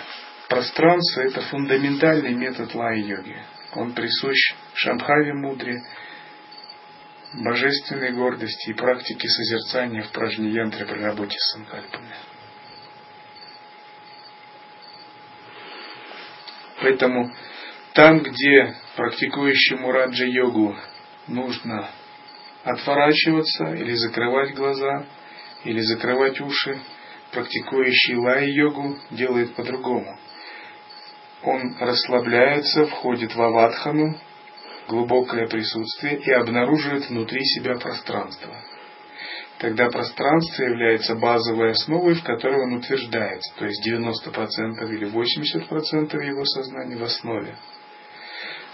пространства– 0.48 1.20
это 1.22 1.40
фундаментальный 1.42 2.34
метод 2.34 2.74
лай-йоги. 2.74 3.36
Он 3.74 3.92
присущ 3.92 4.54
Шамхаве 4.74 5.34
мудре, 5.34 5.82
божественной 7.34 8.12
гордости 8.12 8.70
и 8.70 8.74
практике 8.74 9.28
созерцания 9.28 10.02
в 10.02 10.10
пражни-янтре 10.10 10.86
при 10.86 11.00
работе 11.00 11.36
с 11.38 11.52
санкальпами. 11.52 12.14
Поэтому 16.80 17.32
там, 17.96 18.18
где 18.18 18.74
практикующему 18.94 19.90
раджа-йогу 19.90 20.76
нужно 21.28 21.88
отворачиваться 22.62 23.72
или 23.72 23.94
закрывать 23.94 24.54
глаза, 24.54 25.06
или 25.64 25.80
закрывать 25.80 26.38
уши, 26.42 26.78
практикующий 27.32 28.16
лай-йогу 28.16 28.98
делает 29.12 29.54
по-другому. 29.54 30.18
Он 31.42 31.74
расслабляется, 31.80 32.84
входит 32.84 33.34
в 33.34 33.40
аватхану, 33.40 34.18
глубокое 34.88 35.46
присутствие 35.48 36.18
и 36.18 36.30
обнаруживает 36.32 37.08
внутри 37.08 37.42
себя 37.44 37.76
пространство– 37.76 38.54
Тогда 39.58 39.88
пространство 39.88 40.64
является 40.64 41.14
базовой 41.14 41.70
основой, 41.70 42.14
в 42.14 42.22
которой 42.22 42.62
он 42.64 42.74
утверждается, 42.74 43.54
то 43.58 43.64
есть 43.64 43.80
90% 43.88 44.86
или 44.92 45.10
80% 45.10 46.22
его 46.22 46.44
сознания 46.44 46.96
в 46.96 47.02
основе. 47.02 47.56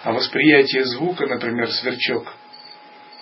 А 0.03 0.13
восприятие 0.13 0.85
звука, 0.85 1.27
например, 1.27 1.71
сверчок, 1.71 2.35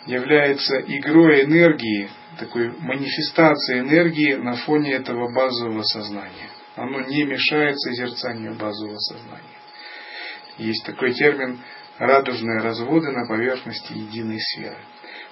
является 0.06 0.80
игрой 0.80 1.44
энергии, 1.44 2.08
такой 2.38 2.70
манифестацией 2.78 3.80
энергии 3.80 4.34
на 4.34 4.54
фоне 4.56 4.92
этого 4.94 5.30
базового 5.32 5.82
сознания. 5.82 6.48
Оно 6.76 7.00
не 7.02 7.24
мешает 7.24 7.78
созерцанию 7.78 8.54
базового 8.54 8.96
сознания. 8.96 9.58
Есть 10.56 10.84
такой 10.84 11.12
термин 11.12 11.60
радужные 11.98 12.60
разводы 12.60 13.10
на 13.10 13.26
поверхности 13.26 13.92
единой 13.92 14.40
сферы. 14.40 14.78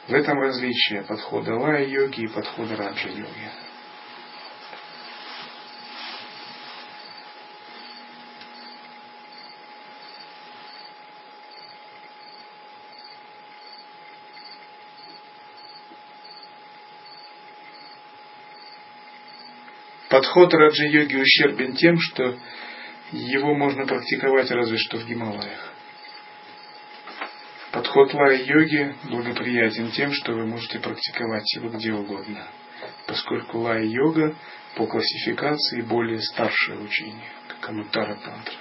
В 0.07 0.13
этом 0.13 0.39
различие 0.39 1.03
подхода 1.03 1.55
лая-йоги 1.55 2.25
и 2.25 2.29
подхода 2.29 2.77
раджа-йоги. 2.77 3.68
Подход 20.09 20.55
раджа-йоги 20.55 21.17
ущербен 21.17 21.75
тем, 21.75 21.99
что 21.99 22.39
его 23.13 23.55
можно 23.55 23.87
практиковать 23.87 24.51
разве 24.51 24.79
что 24.79 24.97
в 24.97 25.07
Гималаях. 25.07 25.75
Подход 27.73 28.15
лай-йоги 28.15 28.95
благоприятен 29.05 29.91
тем, 29.91 30.13
что 30.13 30.33
вы 30.33 30.47
можете 30.47 30.79
практиковать 30.79 31.55
его 31.55 31.69
где 31.69 31.93
угодно, 31.93 32.47
поскольку 33.07 33.59
лай-йога 33.59 34.35
по 34.77 34.87
классификации 34.87 35.83
более 35.83 36.23
старшее 36.23 36.79
учение, 36.79 37.31
как 37.49 37.69
Анутара 37.69 38.15
Тантра. 38.15 38.55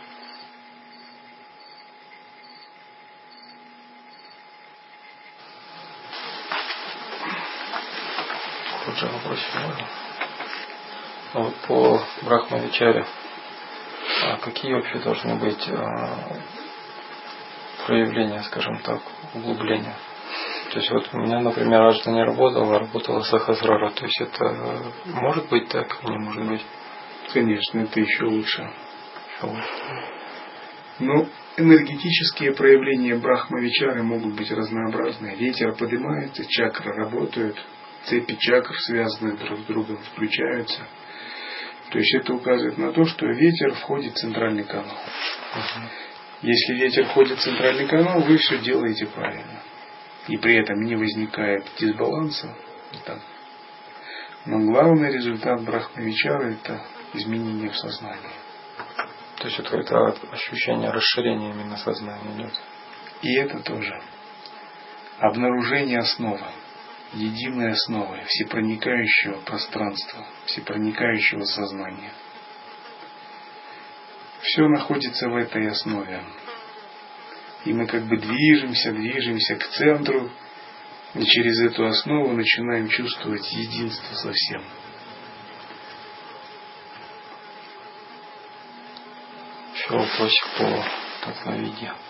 Хуже 8.86 9.06
вопрос 9.08 9.40
можно? 9.54 10.07
Вот 11.34 11.56
по 11.68 12.02
Брахмавичаре, 12.24 13.06
а 14.24 14.38
какие 14.38 14.74
вообще 14.74 15.00
должны 15.00 15.36
быть 15.36 15.70
а, 15.70 16.38
проявления, 17.86 18.42
скажем 18.44 18.80
так, 18.80 19.02
углубления. 19.34 19.96
То 20.72 20.80
есть 20.80 20.92
вот 20.92 21.10
у 21.14 21.18
меня, 21.20 21.40
например, 21.40 21.82
Ажда 21.82 22.12
не 22.12 22.24
работала, 22.24 22.76
а 22.76 22.80
работала 22.80 23.22
Сахасрара. 23.22 23.92
То 23.92 24.06
есть 24.06 24.22
это 24.22 24.92
может 25.06 25.50
быть 25.50 25.70
так, 25.70 26.04
не 26.04 26.18
может 26.18 26.46
быть? 26.46 26.66
Конечно, 27.34 27.80
это 27.80 28.00
еще 28.00 28.26
лучше. 28.26 28.62
Еще 28.62 29.46
лучше. 29.46 29.70
Но 31.00 31.28
энергетические 31.58 32.54
проявления 32.54 33.16
Брахмавичары 33.16 34.04
могут 34.04 34.34
быть 34.36 34.52
разнообразны. 34.52 35.36
Ветер 35.36 35.76
поднимается, 35.76 36.46
чакры 36.48 36.94
работают, 36.94 37.58
цепи 38.06 38.36
чакр, 38.40 38.76
связанные 38.80 39.38
друг 39.38 39.60
с 39.60 39.64
другом, 39.64 39.98
включаются. 39.98 40.82
То 41.90 42.00
есть 42.00 42.14
это 42.16 42.34
указывает 42.34 42.78
на 42.78 42.92
то, 42.92 43.06
что 43.06 43.26
ветер 43.28 43.74
входит 43.76 44.14
в 44.14 44.18
центральный 44.18 44.64
канал. 44.64 44.98
Если 46.42 46.74
ветер 46.74 47.06
входит 47.06 47.38
в 47.38 47.42
центральный 47.42 47.88
канал, 47.88 48.22
вы 48.22 48.38
все 48.38 48.60
делаете 48.60 49.08
правильно. 49.08 49.62
И 50.28 50.38
при 50.38 50.56
этом 50.56 50.82
не 50.84 50.96
возникает 50.96 51.66
дисбаланса. 51.80 52.56
Так. 53.06 53.20
Но 54.46 54.60
главный 54.60 55.12
результат 55.14 55.62
брахмавичара– 55.64 56.52
это 56.52 56.82
изменение 57.14 57.70
в 57.70 57.76
сознании. 57.76 58.36
То 59.38 59.48
есть 59.48 59.60
это, 59.60 59.78
это 59.78 60.16
ощущение 60.32 60.90
расширения 60.90 61.52
именно 61.52 61.78
сознания 61.78 62.36
идет. 62.36 62.54
И 63.22 63.36
это 63.36 63.60
тоже. 63.60 64.02
Обнаружение 65.20 66.00
основы, 66.00 66.46
единой 67.14 67.72
основы, 67.72 68.22
всепроникающего 68.26 69.40
пространства, 69.42 70.26
всепроникающего 70.46 71.44
сознания– 71.44 72.12
все 74.48 74.68
находится 74.68 75.30
в 75.30 75.36
этой 75.36 75.70
основе. 75.70 76.24
И 77.66 77.74
мы 77.74 77.86
как 77.86 78.04
бы 78.08 78.18
движемся, 78.18 78.92
движемся 78.92 79.56
к 79.56 79.68
центру, 79.70 80.32
и 81.16 81.24
через 81.26 81.60
эту 81.62 81.86
основу 81.86 82.34
начинаем 82.34 82.88
чувствовать 82.88 83.52
единство 83.52 84.16
со 84.16 84.32
всем. 84.32 84.64
Еще 89.74 89.90
вопросик 89.90 90.48
по 90.58 90.86
татвоведению. 91.26 92.07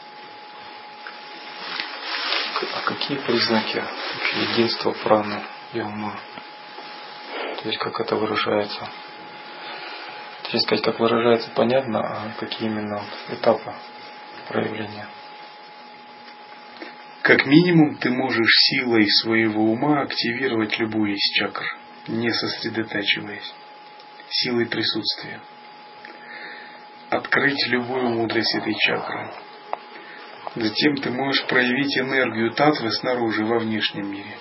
А 2.60 2.82
какие 2.82 3.20
признаки 3.20 3.84
единства 4.50 4.91
праны 5.04 5.43
и 5.74 5.80
ума? 5.80 6.20
То 7.62 7.70
есть 7.70 7.78
как 7.78 8.00
это 8.00 8.15
выражается? 8.15 8.89
Точнее 10.41 10.62
сказать, 10.62 10.84
как 10.84 11.00
выражается, 11.00 11.52
понятно, 11.54 12.00
а 12.00 12.32
какие 12.39 12.70
именно 12.70 13.04
этапы 13.29 13.75
проявления? 14.48 15.08
Как 17.21 17.46
минимум, 17.46 17.98
ты 17.98 18.10
можешь 18.10 18.52
силой 18.71 19.06
своего 19.21 19.71
ума 19.71 20.02
активировать 20.02 20.79
любую 20.79 21.13
из 21.13 21.34
чакр, 21.34 21.63
не 22.08 22.32
сосредотачиваясь, 22.32 23.54
силой 24.29 24.65
присутствия. 24.65 25.42
Открыть 27.12 27.67
любую 27.67 28.10
мудрость 28.10 28.56
этой 28.56 28.73
чакры. 28.73 29.32
Затем 30.60 30.96
ты 30.96 31.12
можешь 31.12 31.46
проявить 31.46 31.96
энергию 31.98 32.52
татвы 32.52 32.92
снаружи, 32.92 33.46
во 33.46 33.60
внешнем 33.60 34.12
мире. 34.12 34.38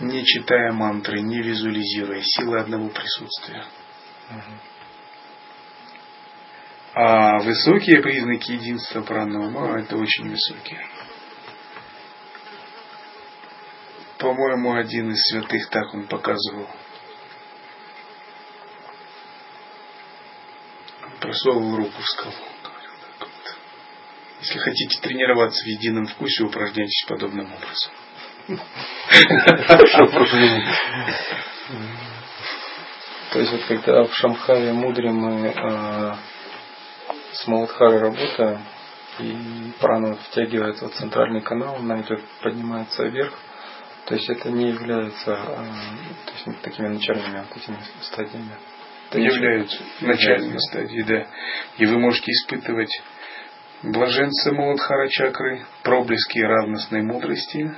Не 0.00 0.24
читая 0.24 0.72
мантры, 0.72 1.20
не 1.20 1.40
визуализируя, 1.42 2.20
силой 2.22 2.62
одного 2.62 2.88
присутствия. 2.88 3.64
А 6.92 7.38
высокие 7.38 8.02
признаки 8.02 8.52
единства 8.52 9.02
пранама 9.02 9.78
это 9.78 9.96
очень 9.96 10.28
высокие. 10.28 10.84
По-моему, 14.18 14.74
один 14.74 15.12
из 15.12 15.20
святых 15.28 15.68
так 15.70 15.94
он 15.94 16.08
показывал. 16.08 16.68
Просовывал 21.20 21.76
руку 21.76 22.02
в 22.02 22.08
скалу. 22.08 22.57
Вот. 24.38 24.44
Если 24.44 24.58
хотите 24.58 25.00
тренироваться 25.00 25.64
в 25.64 25.66
едином 25.66 26.06
вкусе, 26.06 26.44
упражняйтесь 26.44 27.04
подобным 27.08 27.46
образом. 27.52 27.92
То 33.32 33.40
есть 33.40 33.52
вот 33.52 33.64
когда 33.68 34.04
в 34.04 34.14
Шамхаре 34.14 34.72
Мудре 34.72 35.10
мы 35.10 35.48
э, 35.48 36.14
с 37.32 37.46
Маладхарой 37.46 38.00
работаем, 38.00 38.64
и 39.18 39.72
прана 39.80 40.14
втягивается 40.14 40.88
в 40.88 40.94
центральный 40.94 41.42
канал, 41.42 41.76
она 41.76 42.00
идет, 42.00 42.22
поднимается 42.40 43.04
вверх, 43.04 43.34
то 44.06 44.14
есть 44.14 44.30
это 44.30 44.50
не 44.50 44.70
является 44.70 45.32
э, 45.32 45.56
то 46.24 46.50
есть, 46.50 46.62
такими 46.62 46.88
начальными 46.88 47.40
вот 47.40 47.56
этими 47.56 47.78
стадиями. 48.00 48.56
Это 49.10 49.18
являются 49.18 49.78
начальными 50.00 50.58
стадиями, 50.58 51.02
да. 51.02 51.26
И 51.76 51.86
вы 51.86 51.98
можете 51.98 52.30
испытывать 52.30 53.02
блаженство 53.82 54.52
Маладхара 54.52 55.08
чакры, 55.08 55.64
проблески 55.82 56.38
равностной 56.38 57.02
мудрости, 57.02 57.74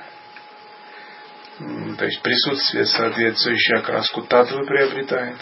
то 1.98 2.04
есть 2.06 2.22
присутствие, 2.22 2.86
соответствующее 2.86 3.78
окраску 3.78 4.22
татвы 4.22 4.64
приобретает, 4.64 5.36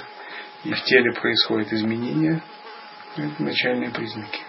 и 0.65 0.73
в 0.73 0.83
теле 0.83 1.13
происходит 1.13 1.73
изменение, 1.73 2.43
это 3.17 3.43
начальные 3.43 3.91
признаки. 3.91 4.41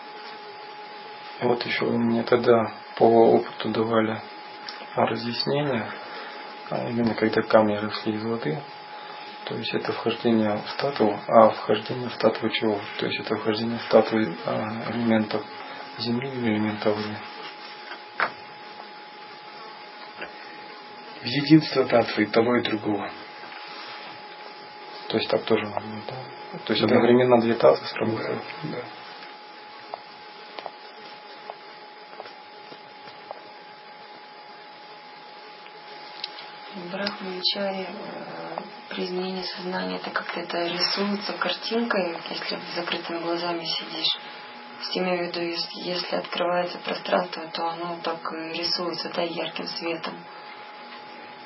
Вот 1.41 1.63
еще 1.65 1.85
вы 1.85 1.97
мне 1.99 2.23
тогда 2.23 2.73
по 2.97 3.03
опыту 3.35 3.69
давали 3.69 4.19
разъяснение, 4.95 5.85
а 6.71 6.89
именно 6.89 7.13
когда 7.13 7.41
камни 7.43 7.75
росли 7.75 8.15
из 8.15 8.23
воды, 8.23 8.59
то 9.45 9.55
есть 9.55 9.73
это 9.73 9.93
вхождение 9.93 10.57
в 10.57 10.69
стату, 10.71 11.17
а 11.27 11.49
вхождение 11.49 12.09
в 12.09 12.13
стату 12.13 12.49
чего? 12.49 12.79
То 12.97 13.05
есть 13.05 13.19
это 13.19 13.35
вхождение 13.35 13.79
в 13.79 13.83
стату 13.83 14.17
а, 14.45 14.91
элементов 14.91 15.43
земли 15.99 16.29
или 16.29 16.53
элементов 16.53 16.95
воды. 16.95 17.17
в 21.21 21.25
единство 21.25 21.85
татвы 21.85 22.23
и 22.23 22.25
того 22.27 22.57
и 22.57 22.63
другого. 22.63 23.11
То 25.09 25.17
есть 25.17 25.29
так 25.29 25.43
тоже 25.43 25.65
можно, 25.65 26.01
да? 26.07 26.59
То 26.65 26.73
есть 26.73 26.85
да. 26.85 26.87
одновременно 26.87 27.41
две 27.41 27.55
татвы 27.55 27.85
сработают? 27.87 28.41
Да. 28.63 28.77
да. 28.77 28.83
Брахмачаре 36.91 37.87
э, 37.89 38.61
при 38.89 39.05
изменении 39.05 39.43
сознания 39.43 39.97
это 39.97 40.11
как-то 40.11 40.39
это 40.39 40.67
рисуется 40.67 41.33
картинкой, 41.33 42.17
если 42.29 42.59
закрытыми 42.75 43.19
глазами 43.19 43.65
сидишь. 43.65 44.17
Тем 44.93 45.05
я 45.05 45.15
веду, 45.15 45.41
если, 45.41 46.15
открывается 46.15 46.77
пространство, 46.79 47.43
то 47.53 47.67
оно 47.67 47.99
так 48.03 48.19
рисуется, 48.31 49.11
да, 49.13 49.23
ярким 49.23 49.67
светом 49.67 50.15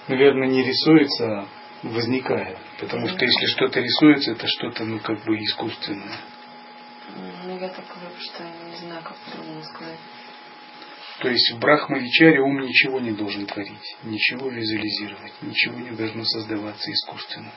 наверное, 0.07 0.47
не 0.47 0.63
рисуется, 0.63 1.25
а 1.25 1.47
возникает. 1.84 2.57
Потому 2.79 3.07
что 3.07 3.25
если 3.25 3.45
что-то 3.47 3.79
рисуется, 3.79 4.31
это 4.31 4.47
что-то, 4.47 4.86
ну, 4.86 4.99
как 4.99 5.23
бы 5.23 5.38
искусственное. 5.38 6.17
Ну, 7.45 7.59
я 7.59 7.69
так 7.69 7.86
что 8.19 8.43
не 8.43 8.75
знаю, 8.77 9.03
как 9.03 9.17
по-другому 9.17 9.63
сказать. 9.63 9.99
То 11.19 11.29
есть 11.29 11.51
в 11.51 11.59
Брахмавичаре 11.59 12.41
ум 12.41 12.61
ничего 12.61 12.99
не 12.99 13.11
должен 13.11 13.45
творить, 13.45 13.95
ничего 14.03 14.49
визуализировать, 14.49 15.34
ничего 15.41 15.79
не 15.79 15.91
должно 15.91 16.23
создаваться 16.25 16.91
искусственно. 16.91 17.51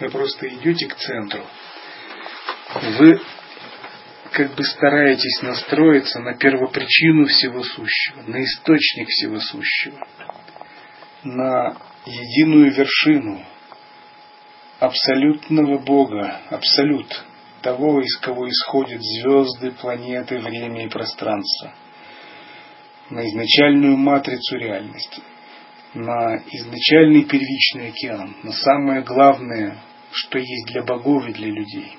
Вы 0.00 0.08
просто 0.08 0.48
идете 0.48 0.86
к 0.86 0.94
центру. 0.96 1.44
Вы 2.98 3.20
как 4.38 4.54
бы 4.54 4.62
стараетесь 4.62 5.42
настроиться 5.42 6.20
на 6.20 6.34
первопричину 6.34 7.26
всего 7.26 7.64
сущего, 7.64 8.22
на 8.24 8.40
источник 8.44 9.08
всего 9.08 9.40
сущего 9.40 9.98
на 11.24 11.76
единую 12.06 12.72
вершину 12.72 13.44
абсолютного 14.78 15.78
Бога, 15.78 16.40
абсолют, 16.50 17.24
того, 17.62 18.00
из 18.00 18.16
кого 18.18 18.48
исходят 18.48 19.02
звезды, 19.02 19.72
планеты, 19.72 20.38
время 20.38 20.86
и 20.86 20.88
пространство, 20.88 21.74
на 23.10 23.26
изначальную 23.26 23.96
матрицу 23.96 24.56
реальности, 24.56 25.20
на 25.94 26.36
изначальный 26.36 27.24
первичный 27.24 27.88
океан, 27.88 28.36
на 28.44 28.52
самое 28.52 29.02
главное, 29.02 29.78
что 30.12 30.38
есть 30.38 30.66
для 30.68 30.84
богов 30.84 31.28
и 31.28 31.32
для 31.32 31.48
людей. 31.48 31.98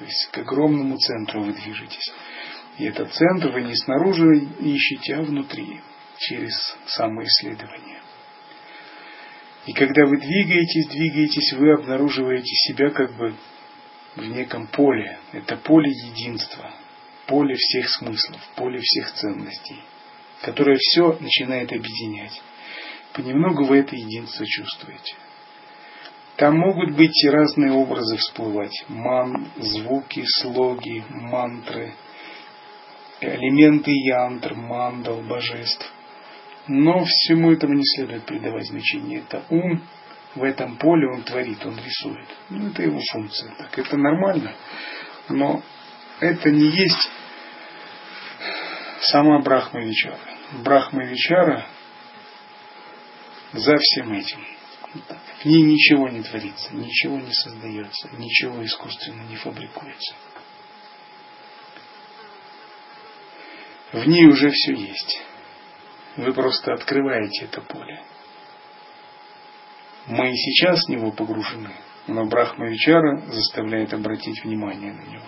То 0.00 0.06
есть 0.06 0.30
к 0.32 0.38
огромному 0.38 0.96
центру 0.96 1.42
вы 1.42 1.52
движетесь. 1.52 2.10
И 2.78 2.84
этот 2.86 3.12
центр 3.12 3.50
вы 3.50 3.60
не 3.60 3.76
снаружи 3.76 4.46
ищете, 4.60 5.16
а 5.16 5.22
внутри, 5.22 5.78
через 6.16 6.54
самоисследование. 6.86 8.00
И 9.66 9.74
когда 9.74 10.06
вы 10.06 10.16
двигаетесь, 10.16 10.88
двигаетесь, 10.88 11.52
вы 11.52 11.74
обнаруживаете 11.74 12.50
себя 12.66 12.88
как 12.88 13.14
бы 13.14 13.34
в 14.16 14.24
неком 14.24 14.68
поле. 14.68 15.18
Это 15.32 15.58
поле 15.58 15.90
единства, 15.90 16.72
поле 17.26 17.54
всех 17.56 17.90
смыслов, 17.90 18.40
поле 18.56 18.80
всех 18.80 19.12
ценностей, 19.12 19.82
которое 20.40 20.78
все 20.78 21.12
начинает 21.20 21.70
объединять. 21.72 22.40
Понемногу 23.12 23.66
вы 23.66 23.80
это 23.80 23.94
единство 23.96 24.46
чувствуете. 24.46 25.14
Там 26.40 26.56
могут 26.56 26.96
быть 26.96 27.22
разные 27.28 27.70
образы 27.70 28.16
всплывать. 28.16 28.72
Ман, 28.88 29.48
звуки, 29.58 30.24
слоги, 30.24 31.04
мантры, 31.10 31.92
элементы 33.20 33.90
янтр, 33.90 34.54
мандал, 34.54 35.20
божеств. 35.20 35.92
Но 36.66 37.04
всему 37.04 37.52
этому 37.52 37.74
не 37.74 37.84
следует 37.84 38.24
придавать 38.24 38.66
значение. 38.68 39.18
Это 39.18 39.44
ум, 39.50 39.82
в 40.34 40.42
этом 40.42 40.78
поле 40.78 41.10
он 41.10 41.24
творит, 41.24 41.58
он 41.66 41.76
рисует. 41.76 42.26
Ну, 42.48 42.68
это 42.68 42.84
его 42.84 43.00
функция. 43.12 43.54
Так 43.56 43.78
это 43.78 43.98
нормально. 43.98 44.54
Но 45.28 45.60
это 46.20 46.50
не 46.50 46.70
есть 46.70 47.10
сама 49.02 49.40
Брахма 49.40 49.84
Вичара. 49.84 50.16
Брахма 50.64 51.04
Вичара 51.04 51.66
за 53.52 53.76
всем 53.76 54.14
этим. 54.14 54.38
В 54.92 55.44
ней 55.44 55.62
ничего 55.62 56.08
не 56.08 56.22
творится, 56.22 56.74
ничего 56.74 57.18
не 57.18 57.32
создается, 57.32 58.08
ничего 58.16 58.64
искусственно 58.64 59.22
не 59.22 59.36
фабрикуется. 59.36 60.14
В 63.92 64.06
ней 64.06 64.26
уже 64.26 64.50
все 64.50 64.74
есть. 64.74 65.20
Вы 66.16 66.32
просто 66.32 66.72
открываете 66.72 67.44
это 67.44 67.60
поле. 67.60 68.02
Мы 70.06 70.32
и 70.32 70.36
сейчас 70.36 70.86
в 70.86 70.88
него 70.88 71.12
погружены, 71.12 71.72
но 72.06 72.24
Брахма 72.24 72.68
Вичара 72.68 73.20
заставляет 73.30 73.92
обратить 73.92 74.42
внимание 74.42 74.92
на 74.92 75.02
него. 75.02 75.26